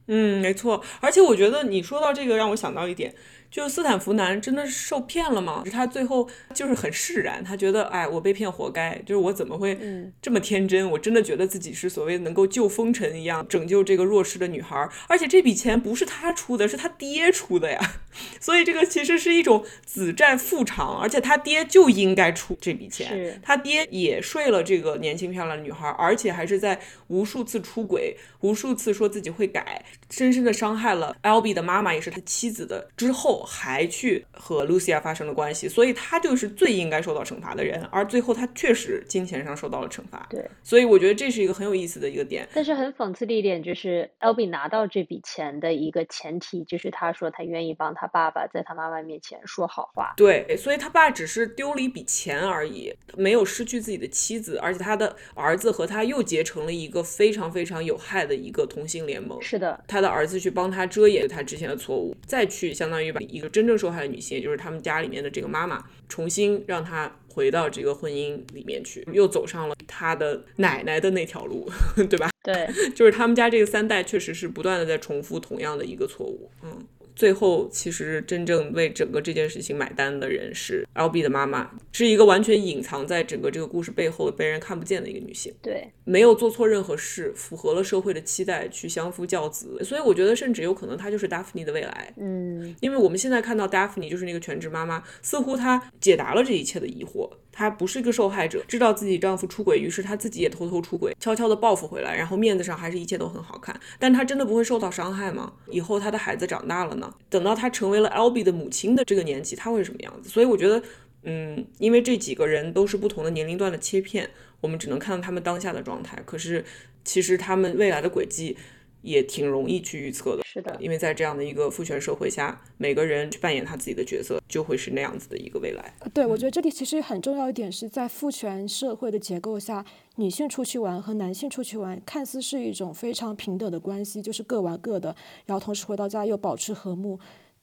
[0.08, 0.82] 嗯，没错。
[1.00, 3.14] 而且我觉得你说到这个，让我想到一点。
[3.52, 5.62] 就斯坦福男真的是受骗了吗？
[5.70, 8.98] 他最后就是很释然，他觉得哎，我被骗活该。
[9.04, 9.78] 就是我怎么会
[10.22, 10.90] 这么天真？
[10.90, 14.88] 我真的觉得自己是所谓能够救风尘一样，拯救这个弱势的女孩。
[15.06, 17.78] 而且这笔钱不是他出的，是他爹出的呀。
[18.40, 23.38] 所以这个其实是一种子债父偿，而且他爹就应该出这笔钱。
[23.42, 33.41] 他爹也睡了这个年轻漂亮的女孩，而且还是在无数次出轨、无数次说自己会改，深深的伤害了 Albie 的妈妈，也是他妻子的之后。
[33.42, 40.26] 还去和 Lucia 发生了关系，所以他就是最应该受到惩罚的人，而最后他确实金钱上受到了惩罚。
[40.30, 42.46] 对，所以我觉得这是一个很有意思的一个点。
[42.54, 50.12] 但是很讽刺的一点就是 l b 拿到这笔钱的一个前提就是他说他愿意帮他爸爸在他妈妈面前说好话。
[50.16, 59.40] 对，所以他爸只是丢了一笔钱而已，没有失去自己的妻子，而且他的儿子和他又结成了一个非常非常有害的一个同性联盟。
[59.42, 63.20] 是的，他的儿子去帮他遮掩他之前的错误，再去相当于把。
[63.32, 71.66] 一个真正受害的女性，也就是他们家里面的这个妈妈，重新让她回到这个婚姻里面去，又走上了她的奶奶的那条路，
[72.10, 72.30] 对吧？
[72.44, 76.86] 对， 就是他们家这个三代确实是不断的在重复同样的一个错误，嗯。
[77.14, 85.52] 最后，其实真正为整个这件事情买单的人是 L B 的妈妈，是一个完全隐藏在整个这个故事背后的被人看不见的一个女性。
[85.60, 89.82] 对，没有做错任何事，符合了社会的期待，去相夫教子。
[89.84, 92.12] 所以我觉得，甚至有可能她就是 Daphne 的未来。
[92.16, 97.30] 嗯，因为我们现在看到 Daphne 就是那个全职妈妈，似乎她解答了这一切的疑惑。
[97.52, 103.78] 她不是一个受害者，知道自己丈夫出轨，于是她自己也偷偷出轨，悄悄的报复回来，然后面子上还是一切都很好看。
[103.98, 105.52] 但她真的不会受到伤害吗？
[105.68, 107.12] 以后她的孩子长大了呢？
[107.28, 110.30] 等到她成为了 Albie 的母亲的这个年纪，她会是什么样子？
[110.30, 110.82] 所以我觉得，
[111.24, 114.30] 嗯，因为这几个人都是不同的年龄段的切片，
[114.62, 116.18] 我们只能看到他们当下的状态。
[116.24, 116.64] 可是
[117.04, 118.56] 其实他们未来的轨迹。
[119.02, 125.92] 也挺容易去预测的，是的，因为在这样的一个父权社会下，每个人去扮演他自己的角色，就会是那样子的一个未来。
[126.14, 129.84] 对，我觉得这里其实很重要一点是在父权社会的结构下，
[130.14, 137.18] 女性出去玩和男性出去玩，看似是一种非常平等的关系，就是各玩各的，然后同时回到家又保持和睦。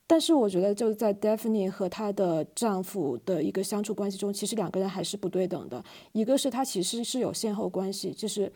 [0.09, 5.83] 但是我觉得就是在 Daphne 和她的丈夫的一个相处关系中，其实两个人还是不对等的。
[6.13, 8.51] 一个是她其实是有先后关系，就是。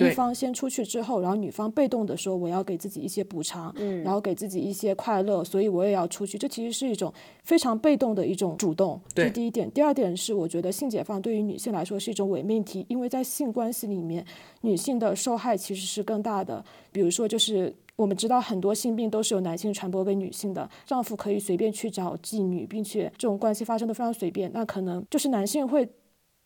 [0.00, 6.38] 一方先出去之后，然后女方被动的说我要给自己一些补偿，嗯，然后给自己一些快乐，所以我也要出去。
[6.38, 9.00] 这其实是一种非常被动的一种主动。
[9.12, 9.68] 这第一点。
[9.72, 14.24] 第二点是，我觉得性解放对于女性来说是一种伪命题，因为在性关系里面，
[14.60, 16.64] 女性的受害其实是更大的。
[16.92, 25.88] 比如说，就是我们知道很多性病都是由男性传播给女性的，丈夫可以随便去找妓女，并且这种关系发生的非常随便，那可能就是男性会。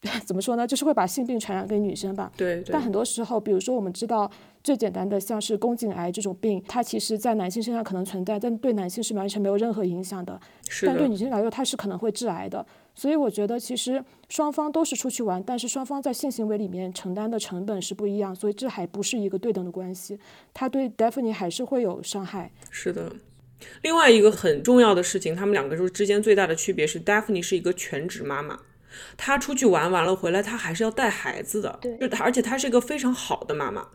[0.26, 0.66] 怎么说呢？
[0.66, 2.30] 就是会把性病传染给女生吧。
[2.36, 2.62] 对。
[2.66, 4.28] 但很多时候，比如说我们知道
[4.64, 10.40] 最简单的，像是宫颈癌这种病，它其实在男性身上可能存在，但对男性是完全没有任何影响的。
[10.68, 12.66] 是但对女性来说，它是可能会致癌的。
[12.94, 20.18] 所以我觉得，其实双方都是出去玩，但是双方在性行为里面承担的成本是不一样，所以这还不是一个对等的关系。
[20.52, 22.50] 他对 Daphne 还是会有伤害。
[22.70, 23.12] 是的。
[23.82, 28.58] 另外一个很重要的事情，他们两个就是之间最大的区别是，Daphne 是一个全职妈妈。
[29.16, 33.86] 她出去玩完了回来，她还是要带孩子的，就而且她是一个非常好的妈妈。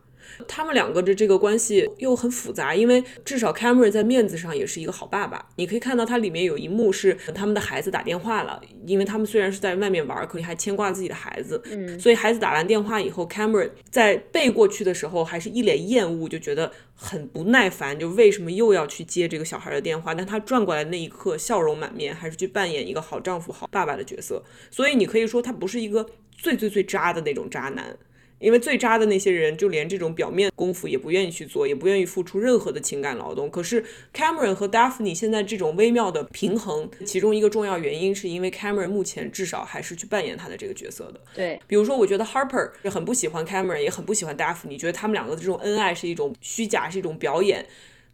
[0.46, 5.44] 他们两个的这个关系又很复杂，因为至少 Cameron 在面子上也是一个好爸爸。
[5.56, 11.60] 你可以看到它里面有一幕是他们的孩子打电话了，因为他们虽然是在外面玩，可是还牵挂自己的孩子。
[11.70, 20.14] 嗯，所以孩子打完电话以后，Cameron 在背过去的时候还是一脸厌恶，就觉得很不耐烦，就为什么又要去接这个小孩的电话？
[20.14, 24.42] 但他转过来那一刻，笑容满面，还是去扮演一个好丈夫、好爸爸的角色。
[24.70, 26.06] 所以你可以说他不是一个
[26.36, 27.96] 最最最渣的那种渣男。
[28.38, 33.50] 因为最渣的那些人，就连这种表面功夫也不愿意去做，也不愿意付出任何的情感劳动。
[33.50, 33.84] 可是
[34.14, 41.20] Cameron 和 Daphne 现在这种微妙的平衡，其中一个重要原因是因为 Cameron 目前至少还是去扮演他的这个角色的。
[41.34, 47.66] 对，比如说，我觉得 Harper 是很不喜欢 Cameron，也很不喜欢 Daphne，觉得他们两个的这种恩爱是一种虚假，是一种表演。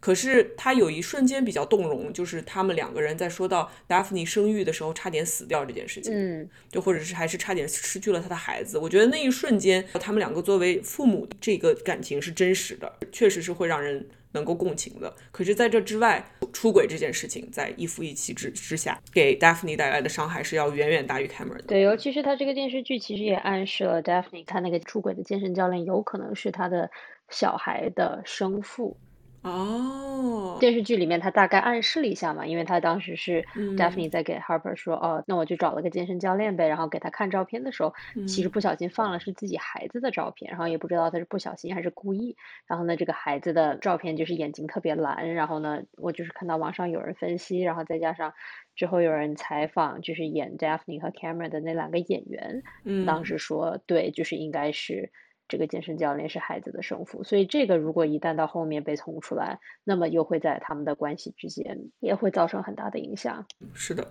[0.05, 8.77] 可是他有一瞬间比较动容，就是他们两个人在说到 Daphne 生育的时候差点死掉这件事情，嗯，就或者是还是差点失去了他的孩子。
[8.77, 15.11] 我觉得那一瞬间，他们两个作为父母这个感情是真实的，确实是会让人能够共情的。
[15.33, 21.65] 可是在这之外，出轨这件事情在一夫一妻之之下，给 Daphne 带来的伤害是要远远大于 Cameron 的。
[21.69, 26.91] 对，尤其是他这个电视剧其实也暗示了 Daphne 他那个出轨的健身教练有可能是他的
[27.31, 28.99] 小孩的生父。
[29.45, 33.64] 哦，电视剧里面他大概暗示了一下嘛，因为他当时是嗯。
[33.76, 37.92] Daphne 在给 Harper 说，哦，那我就找了个健身教练呗，然后给他看照片的时候，
[38.24, 42.36] 其实不小心放了是自己孩子的照片，然后也不知道他是不小心还是故意，
[42.66, 48.32] 然后呢，这个孩子的照片就是眼睛特别蓝，然后呢，我就是看到网上有人分析，然后再加上
[48.76, 55.11] 之后有人采访，就是演 Daphne 和 Cameron 的那两个演员，嗯，当时说对，就是应该是
[55.49, 63.47] 这个健身教练是孩子的生父，所以这个如果一旦到后面被捅出来，那么又会在他们的关系之间也会造成很大的影响。
[63.74, 64.09] 是的，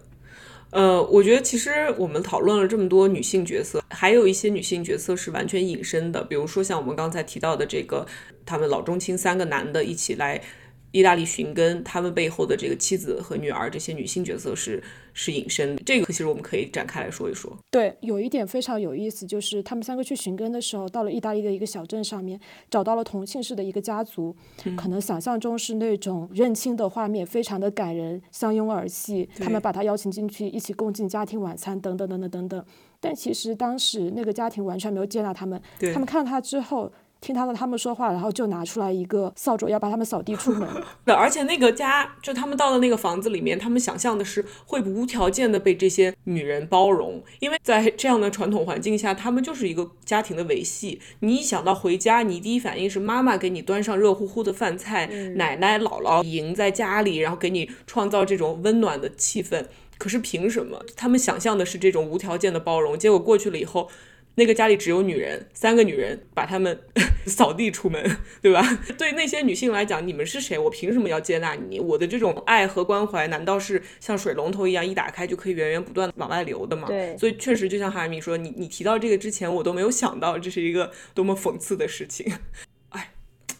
[0.72, 8.06] 呃，我觉得其实我们讨论了这么多女性角色，还有一些女性角色是完全隐身的，比如说像我们刚才提到的这个，
[8.46, 10.42] 他们老中青三个男的一起来
[10.94, 14.82] 意大利寻根，他们背后的这个妻子和女儿这些女性角色是
[15.12, 17.52] 是隐身的，这个其实我们可以展开来说一说。
[17.72, 22.40] 对，有一点非常有意思，就是他们三个去寻根的时候，到了意大利的一个小镇上面，
[22.70, 24.36] 找到了同姓氏的一个家族，
[24.78, 29.28] 可能想象中是那种认亲的画面，非常的感人，相拥而泣。
[29.40, 32.66] 他们把他邀请进去，一起共进家庭晚餐，等等等等等等。
[33.00, 35.60] 但其实当时那个家庭完全没有接纳他们，
[35.92, 36.94] 他们看到他之后。
[37.24, 40.68] 听他的他们说话，然后就拿出来一个扫帚，要把他们扫地出门。
[41.06, 51.00] 对，而且那个家，就他们到的那个房子里面，他们想象的是会无条件的被这些女人包容，因为在这样的传统环境下，他们就是一个家庭的维系。
[51.22, 55.08] 你一想到回家，你第一反应是妈妈给你端上热乎乎的饭菜，
[55.38, 59.64] 奶奶姥姥迎在家里，然后给你创造这种温暖的气氛。
[59.98, 63.00] 可是凭什么他们想象的是这种无条件的包容？
[63.00, 63.90] 结果过去了以后。
[64.36, 66.80] 那个家里只有女人，三个女人把他们
[67.28, 68.62] 扫地出门，对吧？
[68.98, 70.58] 对那些女性来讲，你们是谁？
[70.58, 71.80] 我凭什么要接纳你？
[71.80, 76.88] 我的这种爱和关怀，难道是像水龙头一样一打开就可以源源不断往外流的吗？
[76.88, 82.34] 对所以确实就像哈米说，你你提到这个之前，我都没有想到这是一个多么讽刺的事情。
[82.90, 83.14] 哎，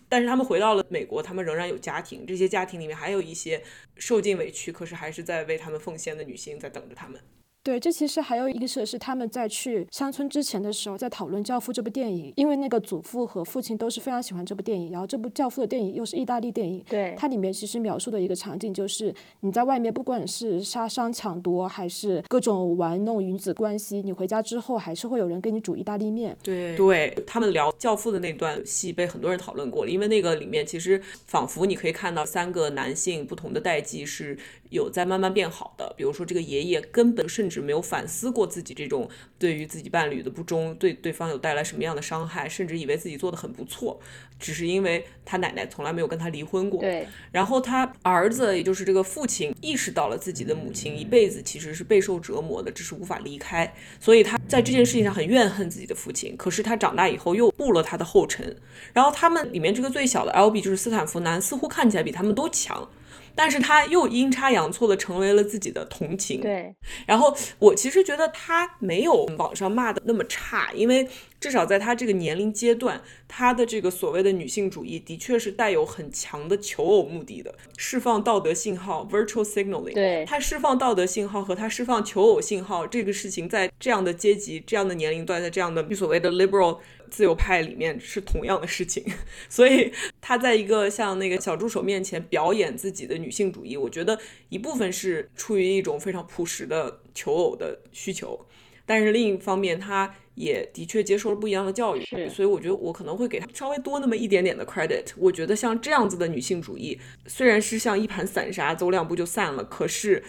[0.10, 3.62] 但是他们回到了美国，他们仍然有家庭，这些家庭里面还有一些
[3.98, 7.22] 受尽委屈，可是还是在为他们奉献的女性在等着他们。
[7.64, 26.36] 对，这其实还有一个是，是他们在去乡村之前的时候，在讨论《教父》这部电影，因为那个祖父和父亲都是非常喜欢这部电影，然后这部《教父》的电影又是意大利电影，对它里面其实描述的一个场景就是你在外面不管是杀伤抢夺，还是各种玩弄女子关系，你回家之后还是会有人给你煮意大利面。
[26.44, 34.38] 对对，他们聊《教父》的那段戏被很多人讨论过了，因为那个里面其实仿佛你可以看到三个男性不同的代际是
[34.74, 35.94] 有在慢慢变好的。
[35.96, 39.10] 比如说这个爷爷根本甚至没有反思过自己这种
[39.40, 44.00] 对于自己伴侣的不忠，对对方有带来什么样的伤害，甚至以为自己做的很不错，
[44.40, 46.80] 只是因为他奶奶从来没有跟他离婚过。
[46.82, 56.36] 对，然后他儿子，也就是这个父亲，意识到了自己的母亲一辈子其实是备受折磨的，只是无法离开，所以他在这件事情上很怨恨自己的父亲。
[56.36, 58.56] 可是他长大以后又步了他的后尘。
[58.92, 62.90] 然后他们里面这个最小的 L B 就是斯坦福男，似乎看起来比他们都强。
[63.36, 66.74] 但是他又阴差阳错的成为了自己的同情，对，
[67.06, 71.08] 然后我其实觉得他没有网上骂的那么差，因为
[71.40, 79.94] 至少在他这个年龄阶段，他的这个所谓的女性主义的确是带有很强的求偶目的的，释放道德信号 （virtual signaling）。
[79.94, 80.26] 对。
[80.26, 86.78] 他释放道德信号和他释放求偶信号这个事情，在这样的阶级、这样的年龄段，在这样的所谓的 liberal
[87.14, 89.06] 自由派里面是同样的事情，
[89.48, 94.18] 所以他在一个像那个小助手面前表演自己的女性主义，我觉得
[94.50, 98.44] 一部分是出于一种非常朴实的求偶的需求，
[98.84, 105.06] 但是另一方面，他也的确接受了不一样的教育，所以我觉得我可能会给他稍微多那么一点点的 credit。
[105.16, 110.24] 我觉得像这样子的女性主义，虽然是像一盘散沙，走两步就散了，可是。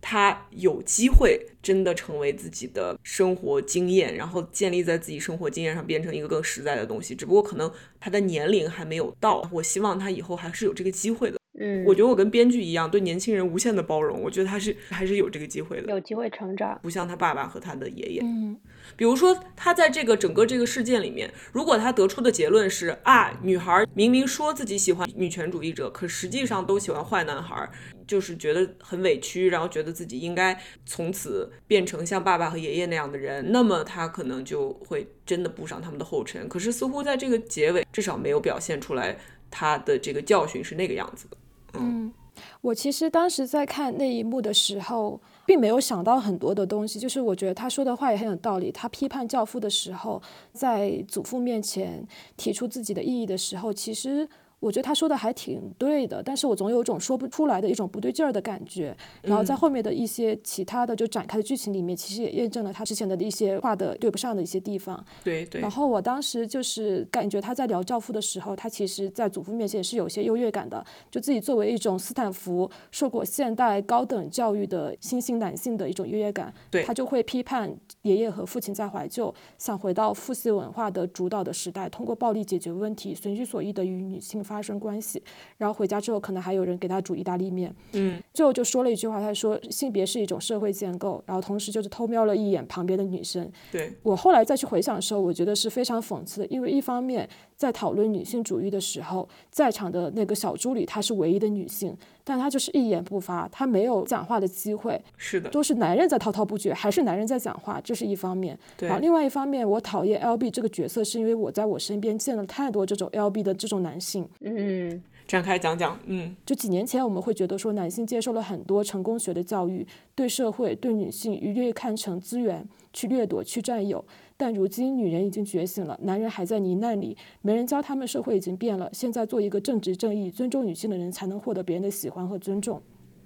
[0.00, 7.14] 他有机会真的成为自己的生活经验，然后建立在自己生活经验上，变成一个更实在的东西。
[7.14, 11.39] 只不过可能他的年龄还没有到，我希望他以后还是有这个机会的。
[11.62, 14.20] 嗯，我觉得我跟编剧一样，对年轻人无限的包容。
[14.22, 16.78] 我觉得他是还是有这个机会的，有机会成长。
[16.82, 18.22] 不像他爸爸和他的爷爷。
[18.24, 18.58] 嗯，
[18.96, 27.68] 比如说他在这个整个这个事件里面，如果他得出的结论是啊，女孩明明说自己喜欢女权主义者，可实际上都喜欢坏男孩，
[28.06, 36.48] 就是觉得很委屈，然后觉得自己应该从此变成像爸爸和爷爷那样的人，那么他可能就会真的步上他们的后尘。
[36.48, 39.18] 可是似乎在这个结尾，至少没有表现出来
[39.50, 41.36] 他的这个教训是那个样子的。
[41.74, 42.12] 嗯，
[42.60, 46.98] 我其实当时在看那一幕的时候，并没有想到很多的东西。
[46.98, 48.72] 就是我觉得他说的话也很有道理。
[48.72, 50.20] 他批判教父的时候，
[50.52, 52.06] 在祖父面前
[52.36, 54.28] 提出自己的异议的时候，其实。
[54.60, 58.94] 我觉得他说的还挺对的，但是我总有一种说不出来的一种不对劲儿的感觉。
[59.22, 65.02] 然后在后面的一些其他的就展开的剧情里面，其实也验证了他之前的一些话的对不上的一些地方。
[65.24, 65.62] 对对。
[65.62, 84.44] 然后我当时就是感觉他在聊教父的时候，他其实在祖父面前是有些优越感的，就自己作为一种斯坦福受过现代高等教育的新兴男性的一种优越感，对他就会批判爷爷和父亲在怀旧，想回到父系文化的主导的时代，通过暴力解决问题，随心所欲的与女性。
[84.50, 85.22] 发生关系，
[85.58, 87.72] 然后回家之后，可能还有人给他煮意大利面。
[87.92, 93.48] 嗯，最后就说了一句话，他说性别是一种社会建构，然后同时就是偷瞄了一眼旁边的女生。
[93.70, 101.96] 对我后来再去回想的时候，我觉得是非常讽刺的，因为一方面在讨论女性主义的时候，在场的那个小助理她是唯一的女性，
[102.30, 105.02] 但他就是一言不发，他没有讲话的机会。
[105.16, 108.56] 是的，都是男人在滔滔不绝，还是男人在讲话，这是一方面。
[108.76, 114.28] 对，然后另外一方面，我讨厌 L B 这个角色，是因为我在我身边见了太多这种 L B 的这种男性。
[114.42, 115.98] 嗯，展开讲讲。
[116.06, 124.04] 嗯，就几年前我们会觉得说，男性接受了很多成功学的教育，对社会、对女性一律看成资源去掠夺、去占有。
[124.40, 128.88] 但如今女人已经觉醒了，男人还在泥淖里，没人教他们，社会已经变了。
[128.90, 132.80] 现在做一个正直正义、尊重女性的人，才能获得别人的喜欢和尊重。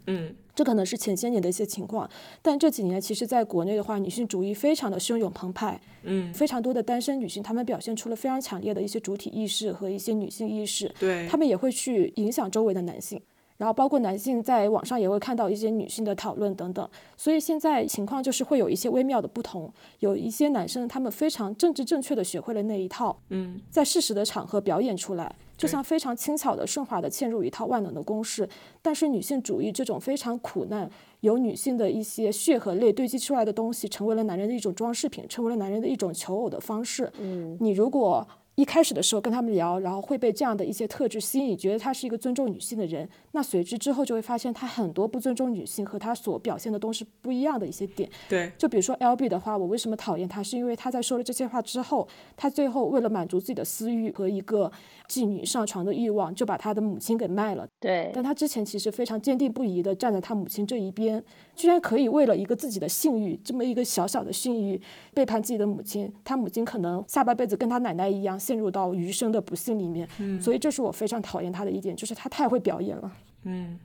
[0.09, 2.11] 嗯，这可能是前些年的一些情况，
[2.43, 5.81] 但这几年其实在国内的话，女性主义非常的汹涌澎湃。
[6.03, 10.93] 嗯，非常多的单身女性，她们表现出了非常强烈的一些主体意识和一些女性意识。
[10.99, 13.21] 对，她们也会去影响周围的男性。
[13.57, 19.73] 然后包括男性在网上也会看到一些女性的讨论等等，所以现在情况就是会有一些微妙的不同。
[20.01, 28.49] 有一些男生他们非常政治正确的学会了那一套，嗯，在适时的场合表演出来，就像非常轻巧的顺滑的嵌入一套万能的公式。
[28.83, 30.91] 但是女性主义这种非常苦难，
[31.21, 37.11] 由女性的一些血和泪堆积出来的东西，成为了男人的一种装饰品，成为了男人的一种求偶的方式。
[37.19, 38.27] 嗯，你如果
[38.57, 43.09] 一开始的时候跟他们聊，然后会被这样的一些特质吸引，觉得他是一个尊重女性的人。
[43.33, 48.09] 那随之之后就会发现他很多不尊重女性和他所表现的东西不一样的一些点。
[48.29, 54.71] 对，就比如说 L B 的话，我为什么讨厌他，是因为他在说了这些话之后，他最后为了满足自己的私欲和一个
[55.09, 57.67] 妓女上床的欲望，就把他的母亲给卖了。
[57.79, 61.23] 对，但他之前其实非常坚定不移的站在他母亲这一边，
[61.55, 64.81] 居然可以为了一个自己的性欲，这么一个小小的性欲，
[65.13, 66.13] 背叛自己的母亲。
[66.25, 70.09] 他母亲可能下半辈子跟他奶奶一样，陷入到余生的不幸里面。
[70.19, 73.13] 嗯，所以这是我非常讨厌他的一点，就是他太会表演了。
[73.45, 73.79] 嗯，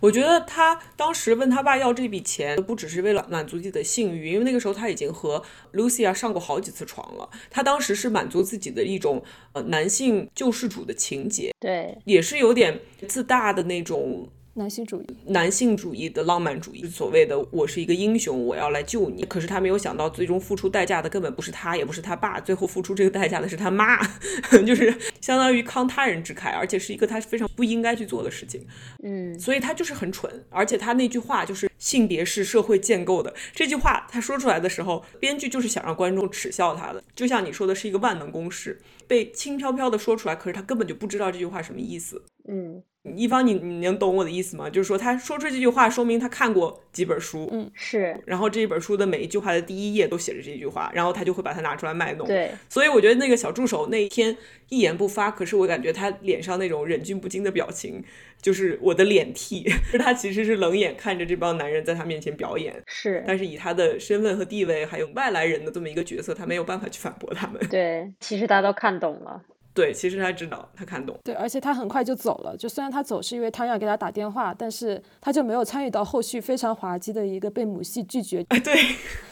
[0.00, 7.28] 我觉得他当时问他爸要这笔钱，不只是为了满足自己的性欲，因为那个时候他已经和 Lucia 上过好几次床了。
[7.50, 9.22] 他当时是满足自己的一种
[9.52, 14.28] 呃男性救世主的情节，对，也是有点自大的那种。
[14.56, 19.24] 男性主义，男性主义的浪漫主义，所谓的我是一个英雄，我要来救你。
[19.24, 23.98] 可是他没有想到，最终付出代价的根本不是他，也不是他爸，最后付出这个代价的是他妈，
[24.64, 28.64] 就是相当于慷他人之慨，而且是一个他非常不应该去做的事情。
[29.02, 42.24] 嗯，所以他就是很蠢，而且他那句话就是性别是社会建构的这句话，他说出来的时候，编剧就是想让观众耻笑他的，就像你说的是一个万能公式，被轻飘飘的说出来，可是他根本就不知道这句话什么意思。
[42.48, 42.82] 嗯，
[43.16, 44.70] 一方你你能懂我的意思吗？
[44.70, 52.26] 就是说他说出这句话，说明他看过几本书，嗯，是，然后这一本书的每一句话的第一页都写着这句话，然后他就会把它拿出来卖弄。
[52.26, 54.34] 对，所以我觉得那个小助手那一天
[54.70, 58.02] 一言不发，可是我感觉他脸上那种忍俊不禁的表情，
[58.44, 59.64] 就是我的脸替，
[59.98, 67.58] 他其实是冷眼看着这帮男人在他面前表演，是，但是以他的身份和地位，还有外来人的这么一个角色，他没有办法去反驳他们。
[67.70, 69.40] 对，其实大家都看懂了。
[69.72, 71.18] 对，其实他知道，他看懂。
[71.24, 72.54] 对，而且他很快就走了。
[72.54, 78.44] 就虽然他走是因为汤雅给他打电话，但是他就没有参与到后续非常滑稽的一个被母系拒绝。
[78.50, 78.74] 哎，对，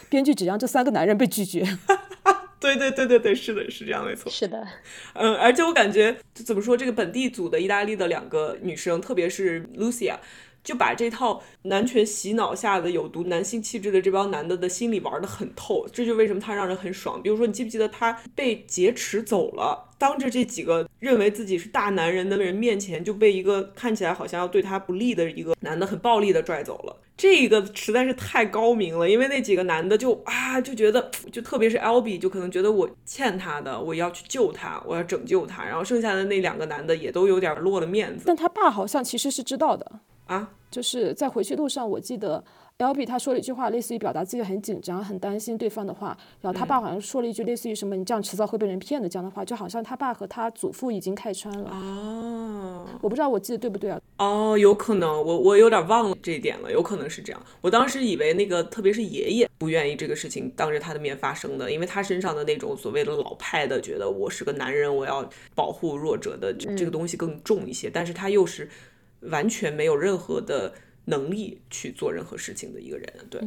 [0.09, 1.63] 编剧只让这三个男人被拒绝。
[2.63, 4.31] 对对对对对，是的，是这样，没错。
[4.31, 4.65] 是的，
[5.15, 10.15] 嗯，而且我感觉怎么说，这个本地组的意大利的两个女生，特别是 Lucia，
[10.63, 17.21] 就把这套男权洗脑下的有毒男性气质的这帮男的的心理玩得很透，这就为什么他让人很爽。
[17.21, 26.97] 比如说，你记不记得他被劫持走了，当着这几个认为自己是大男人的人面前，就被一个看起来好像要对他不利的一个男的很暴力的拽走了。
[27.15, 35.63] 这个实在是太高明了，因为那几个男的就啊就觉得，就特别是 L B 就可能觉得我欠他的，我要去救他，我要拯救他。
[35.63, 38.23] 然后剩下的那两个男的也都有点落了面子。
[38.25, 39.99] 但他爸好像其实是知道的
[40.33, 42.43] 啊，就是在回去路上，我记得。
[42.79, 46.17] L B 他说了一句话，类似于表达自己很紧张、很担心对方的话。
[46.41, 51.69] 然后他爸好像说了一句类似于什么“你这样迟早会被人骗的”这样的话，就好像他爸和他祖父已经开穿了。
[51.71, 54.01] 哦，我不知道我记得对不对啊？
[54.17, 57.41] 哦，有可能，我我有点忘了这一点了，有可能是这样。
[57.61, 67.89] 我当时以为那个特别是爷爷不愿意这个事情当着他的面发生的，因为他身上的那种所谓的老派的，觉得我是个男人，我要保护弱者的这个东西更重一些。
[67.89, 68.67] 但是他又是
[69.29, 70.73] 完全没有任何的。
[71.07, 73.41] 能力去做任何事情的一个人，对，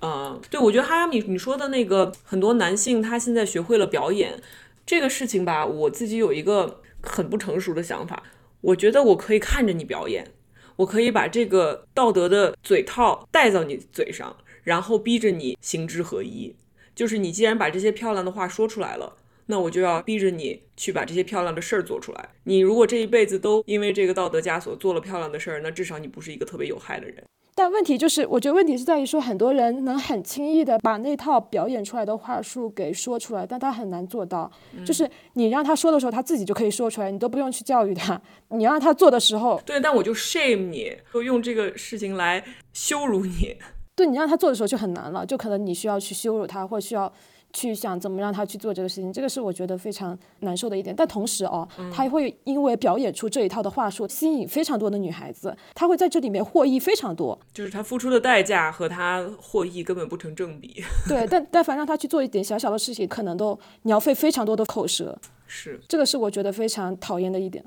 [0.00, 4.42] 嗯，对，我觉得哈米你说的那个很多男性他现在学会了表演
[4.84, 8.20] 这个事情吧，我自己有一个很不成熟的想法，
[8.60, 10.32] 我觉得我可以看着你表演，
[10.74, 16.56] 我可以把这个道德的嘴套戴到你嘴上，然后逼着你行之合一，
[16.96, 19.17] 就是你既然把这些漂亮的话说出来了。
[19.50, 22.28] 那我就要逼着你去把这些漂亮的事儿做出来。
[22.44, 27.24] 你如果这一辈子都因为这个道德枷锁做了漂亮的事儿，那至少你不是一个特别有害的人。
[27.54, 34.48] 但问题就是，我觉得问题是在于说，很多人能很轻易的把那套表演出来的话术给说出来，但他很难做到。
[34.86, 38.20] 就是你让他说的时候，他自己就可以说出来，你都不用去教育他。
[38.50, 43.56] 你让他做的时候，对，但我就 shame 你，就用这个事情来羞辱你。
[43.96, 47.12] 对你让他做的时候就很难了，就可能你需要去羞辱他，或需要。
[47.52, 50.94] 去想怎么让他去做这个事情，这个是我觉得非常难受的一点。
[50.94, 57.38] 但同时哦，他会因为表演出这一套的话术，吸引非常多的女孩子，他会在这里面获益非常多。
[57.52, 60.82] 就是他付出的代价和他获益根本不成正比。
[61.08, 65.18] 对，但但凡让他去做一点小小的事情，可能都你要费非常多的口舌。
[65.46, 67.64] 是，这个是我觉得非常讨厌的一点。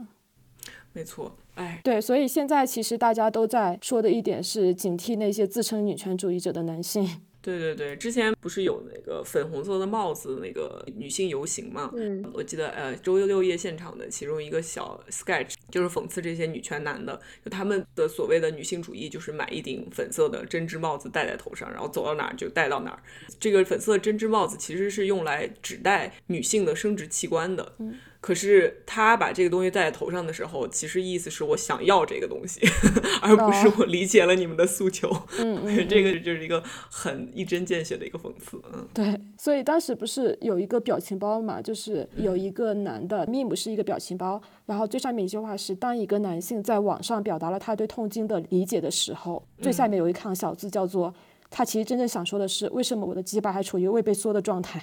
[0.93, 7.21] 没错，哎，对，所以现在其实大家都在说的一点是警惕那些自称女权主义者的男性。
[7.41, 11.91] 对对对，之前不是有那个粉红色的帽子那个女性游行嘛？
[11.95, 23.01] 嗯，我记得呃，周六六夜现场的其中一个小 sketch 就是讽刺这些女权男的，就他们的所谓的女性主义就是买一顶粉色的针织帽子戴在头上，然后走到哪儿就戴到哪儿。
[23.39, 27.73] 这个粉色针织帽子其实是用来指代女性的生殖器官的。
[27.79, 27.95] 嗯。
[28.21, 32.61] 可是他把这个东西戴在头上的时候，其实意思是我想要这个东西，
[33.19, 35.09] 而不是我理解了你们的诉求。
[35.39, 38.61] 嗯 嗯，这个就是一个很一针见血的一个讽刺。
[38.71, 39.19] 嗯，对。
[39.39, 51.11] 所以当时不是有一个表情包嘛，就是有一个男的 meme 是一个表情包，然后最上面一句话是：当一个男性在网上表达了他对痛经的理解的时候，最下面有一行小字叫做
[51.49, 54.79] 他其实真正想说的是为什么我的鸡巴还处于未被缩的状态。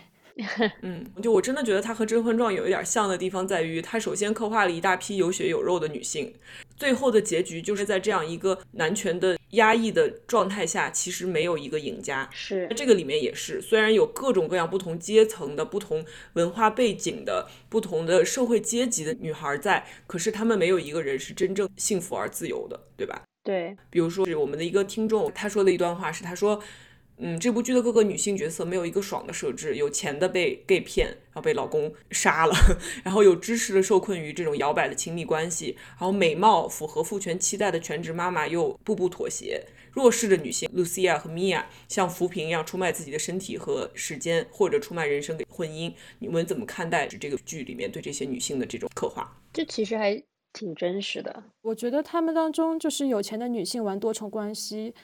[0.82, 6.32] 嗯，就我真的觉得它和《甄嬛传》有一点像的地方在于，它首先刻画了一大批有血有肉的女性，
[6.76, 12.28] 最后的结局就是在这样一个男权的压抑的状态下，其实没有一个赢家。
[12.32, 23.22] 是，这个里面也是，虽然有各种各样不同阶层的、不同文化背景的、不同的社会阶级的女孩在，可是她们没有一个人是真正幸福而自由的，对吧？
[23.42, 23.76] 对。
[23.90, 26.62] 比如说，是我们的一个听众，他说的一段话是，他说。
[27.20, 32.54] 嗯，这部剧的各个女性角色没有一个爽的设置，有钱的被 gay 骗，然后被老公杀了，
[33.02, 45.92] 然后有知识的受困于这种摇摆的亲密关系，然后美貌符合父权期待的全职妈妈又步步妥协，弱势的女性 Lucia 和 Mia 像浮萍一样出卖自己的身体和时间，或者出卖人生给婚姻。
[46.20, 49.36] 你们怎么看待这个剧里面对这些女性的这种刻画？
[49.52, 51.42] 这其实还挺真实的。
[51.62, 54.94] 我觉得他们当中就是有钱的女性玩多重关系。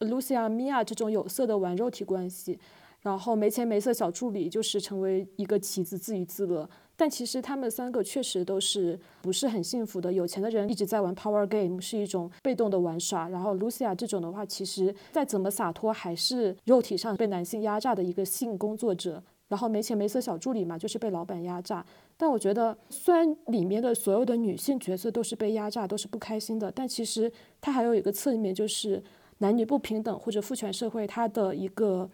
[0.00, 2.58] Lucia、Mia 这种有色的玩肉体关系，
[3.00, 10.12] 然后没钱没色小助理就是成为一个棋子自娱自乐，但其实他们三个确实都是不是很幸福的。
[10.12, 13.28] 有钱的人一直在玩 power game，是一种被动的玩耍。
[13.28, 19.22] 然后 Lucia 这种的话，其实再怎么洒脱，还是肉体上被男性压榨的一个性工作者。
[19.48, 21.82] 然后没钱没色小助理嘛，就是被老板压榨。
[22.18, 29.02] 但我觉得，虽然里面的所有的女性角色都是被压榨，都是不开心的，但其实它还有一个侧面，就是。
[29.38, 32.08] 男女不平等或者父权社会，它的一个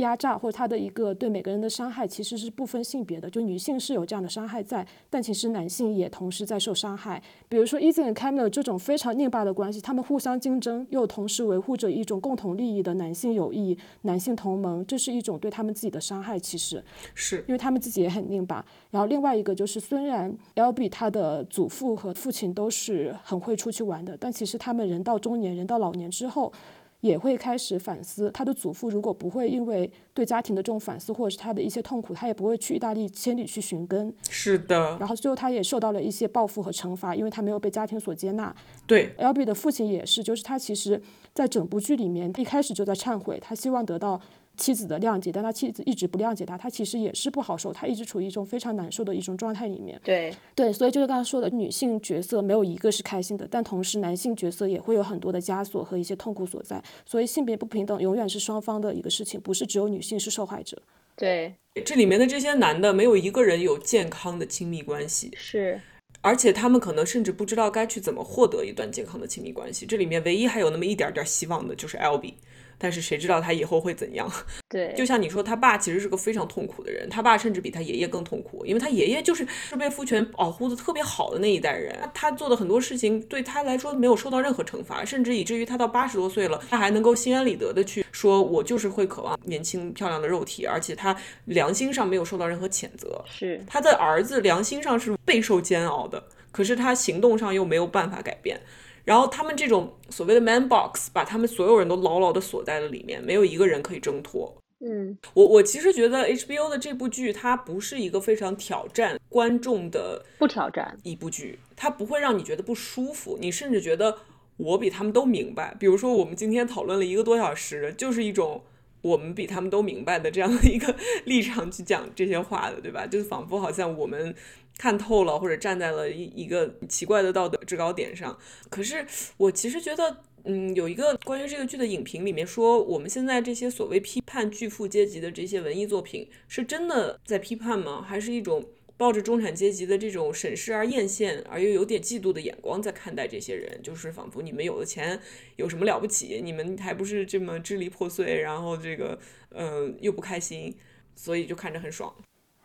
[0.00, 3.30] 压榨或者他的一个对每个人的伤害，其实是不分性别的。
[3.30, 7.22] 就女性是有这样的伤害在，但其实男性也同时在受伤害。
[7.48, 16.38] 比如说 e z 和 Camila 这种非常拧巴的关系，他们互相竞争，又同时维护着一种共同利益的男性友谊、男性同盟，这是一种对他们自己的伤害。
[16.38, 16.82] 其实
[17.14, 18.64] 是因为他们自己也很拧巴。
[18.90, 26.52] 然后另外一个就是，虽然 L B 他的祖父和父亲都是很会出去玩的，但其实他们人到中年、人到老年之后。
[27.00, 34.12] 也会开始反思，他的祖父如果不会因为对家庭的这种反思，或者是他的一些痛苦，他也不会去意大利千里去寻根。
[34.28, 34.96] 是的。
[34.98, 38.54] 然后最后他也受到了一些报复和惩罚，因为他没有被家庭所接纳。
[38.86, 41.00] 对，L B 的父亲也是，就是他其实
[41.34, 44.20] 在整部剧里面一开始就在忏悔，他希望得到。
[44.56, 49.98] 妻子的谅解，但他妻子一直不谅解他，他其实也是不好受，他一直处于一种非常难受的一种状态里面。
[50.04, 56.82] 对对，所以就是刚刚说的，女性角色没有一个是开心的，但同时男性角色也会有很多的枷锁和一些痛苦所在。
[57.06, 60.80] 所以性别不平等永远是双方的一个事情，不是只有女性是受害者。
[61.16, 61.54] 对，
[61.84, 65.80] 这里面的这些男的没有一个人有健康的亲密关系，是，
[66.20, 69.86] 而且他们可能甚至不知道该去怎么获得一段健康的亲密关系。
[69.86, 72.34] 这里面唯一还有那么一点点希望的就是 L B。
[72.82, 74.26] 但是谁知道他以后会怎样？
[74.70, 93.22] 对，就像你说，他爸其实是个非常痛苦的人，他爸甚至比他爷爷更痛苦，因为他爷爷就是是被父权保护的特别好的那一代人，他做的很多事情对他来说没有受到任何惩罚，甚至以至于他到八十多岁了，他还能够心安理得的去说，我就是会渴望年轻漂亮的肉体，而且他良心上没有受到任何谴责。
[93.28, 98.60] 是他的儿子良心上是备受煎熬的，可是他行动上又没有办法改变。
[99.04, 104.54] 然后他们这种所谓的 man box，把他们所有人都牢牢的锁在了里面，没有一个人可以挣脱。
[104.80, 114.16] 嗯，我我其实觉得 HBO 的这部剧，它不是一个非常挑战观众的，不挑战一部剧，它不会让你觉得不舒服，你甚至觉得
[114.56, 115.74] 我比他们都明白。
[115.78, 118.62] 比如说我们今天讨论了一个多小时，就是一种
[119.02, 120.96] 我们比他们都明白的这样的一个
[121.26, 123.06] 立场去讲这些话的，对吧？
[123.06, 124.34] 就是仿佛好像我们。
[124.80, 128.38] 看透了，或者站在了一一个奇怪的道德制高点上。
[128.70, 129.04] 可是
[129.36, 138.00] 我其实觉得，嗯，有一个关于这个剧的影评里面说，我们现在这些所谓批判巨富阶级的这些文艺作品，是真的在批判吗？
[138.00, 138.64] 还是一种
[138.96, 143.82] 抱着中产阶级的这种审视而艳羡而又有点嫉妒的眼光在看待这些人？
[143.82, 145.20] 就是仿佛你们有了钱
[145.56, 146.40] 有什么了不起？
[146.42, 149.18] 你们还不是这么支离破碎，然后这个
[149.50, 150.74] 嗯又不开心，
[151.14, 152.14] 所以就看着很爽。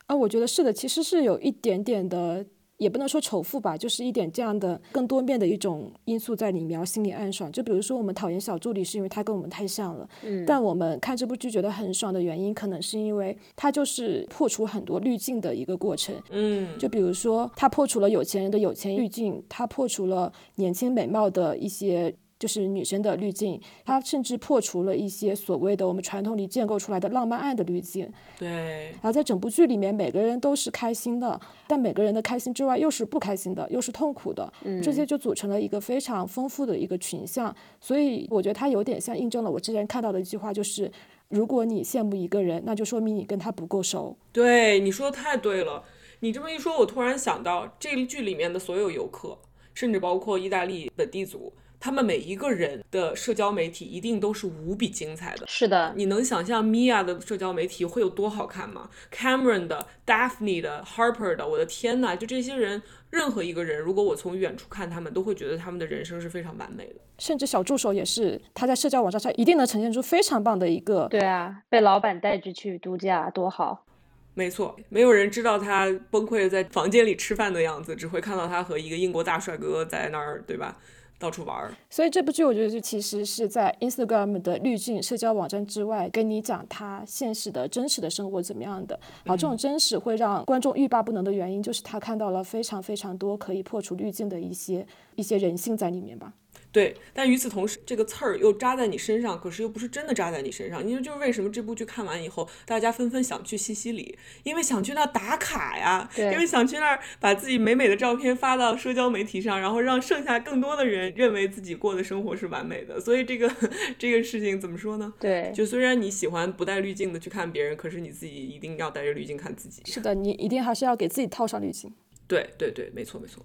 [0.08, 2.46] 啊，我觉得是的，其实是有一点点的，
[2.78, 7.52] 也不能说仇富吧，就是一点这样的更多面的一种因素在里面，心里暗爽。
[7.52, 22.16] 就比如说，我们讨厌小助理是因为他跟我们太像了，嗯，但我们看这部剧觉得很爽的原因，可能是因为他就是破除很多滤镜的一个过程，嗯，就比如说他破除了有钱人的有钱滤镜，他破除了年轻美貌的一些。
[22.38, 28.12] 就是女生的滤镜，它甚至破除了一些所谓的我们传统里建构出来的浪漫爱的滤镜。
[28.38, 28.48] 对。
[28.94, 34.52] 然后在整部剧里面，每个人都是开心的，但每个人的开心之外又是不开心的，又是痛苦的。
[34.64, 34.82] 嗯。
[34.82, 37.56] 这些就组成了一个非常丰富的一个群像。
[37.80, 40.92] 所以我觉得它有点像印证了我之前看到的一句话，就是
[41.30, 44.18] 如果你羡慕一个人，那就说明你跟他不够熟。
[44.32, 45.84] 对，你说的太对了。
[46.20, 49.38] 你这么一说，我突然想到，这个剧里面的所有游客，
[49.74, 51.54] 甚至包括意大利本地族。
[51.80, 55.46] 他们每一个人的社交媒体一定都是无比精彩的。
[55.48, 66.96] 是的，你能想象 Mia 的社交媒体会有多好看吗？Cameron 的、Daphne 的、Harper 的，我的天呐，就这些人，任何一个人，如果我从远处看他们，都会觉得他们的人生是非常完美的。
[67.20, 71.08] 甚至小助手也是，他在社交网站上一定能呈现出非常棒的一个。
[71.10, 73.86] 对啊，被老板带着去度假，多好。
[74.34, 80.78] 没错，没有人知道他崩溃在房间里吃饭的样子，只会看到他和一个英国大帅哥在那儿，对吧？
[81.18, 89.00] 到处玩儿，所以这部剧我觉得就其实是在 Instagram 的滤镜社交网站之外，跟你讲他现实的真实的生活怎么样的。
[89.26, 94.86] 好，这种真实会让观众欲罢不能的原因，就是他看到了非常非常多可以破除滤镜的一些
[95.16, 96.34] 一些人性在里面吧。
[96.76, 100.86] 对，但与此同时，这个刺儿又扎在你身上，可是又不是真的扎在你身上。
[100.86, 113.00] 你说就是为什么这部剧看完以后，大家纷纷想去西西里，因为想去那打卡呀，因为想去那儿把自己美美的照片发到社交媒体上，然后让剩下更多的人认为自己过的生活是完美的。
[113.00, 113.50] 所以这个
[113.98, 115.14] 这个事情怎么说呢？
[115.18, 119.82] 对，就虽然你喜欢不带滤镜的去看别人，可是你自己一定要带着滤镜看自己。
[119.86, 121.94] 是的，你一定还是要给自己套上滤镜。
[122.28, 123.42] 对对对，没错没错。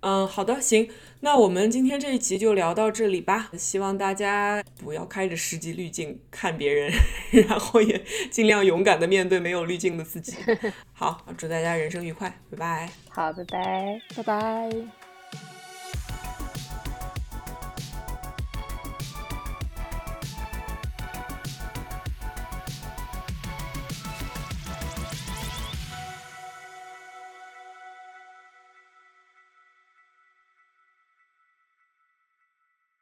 [0.00, 0.88] 嗯，好的，行，
[1.20, 3.50] 那我们今天这一集就聊到这里吧。
[3.58, 6.92] 希望大家不要开着十级滤镜看别人，
[7.48, 10.36] 然后也尽量勇敢的面对没有滤镜的自己。
[10.94, 12.90] 好，祝大家人生愉快，拜拜。
[13.08, 14.97] 好，拜拜，拜拜。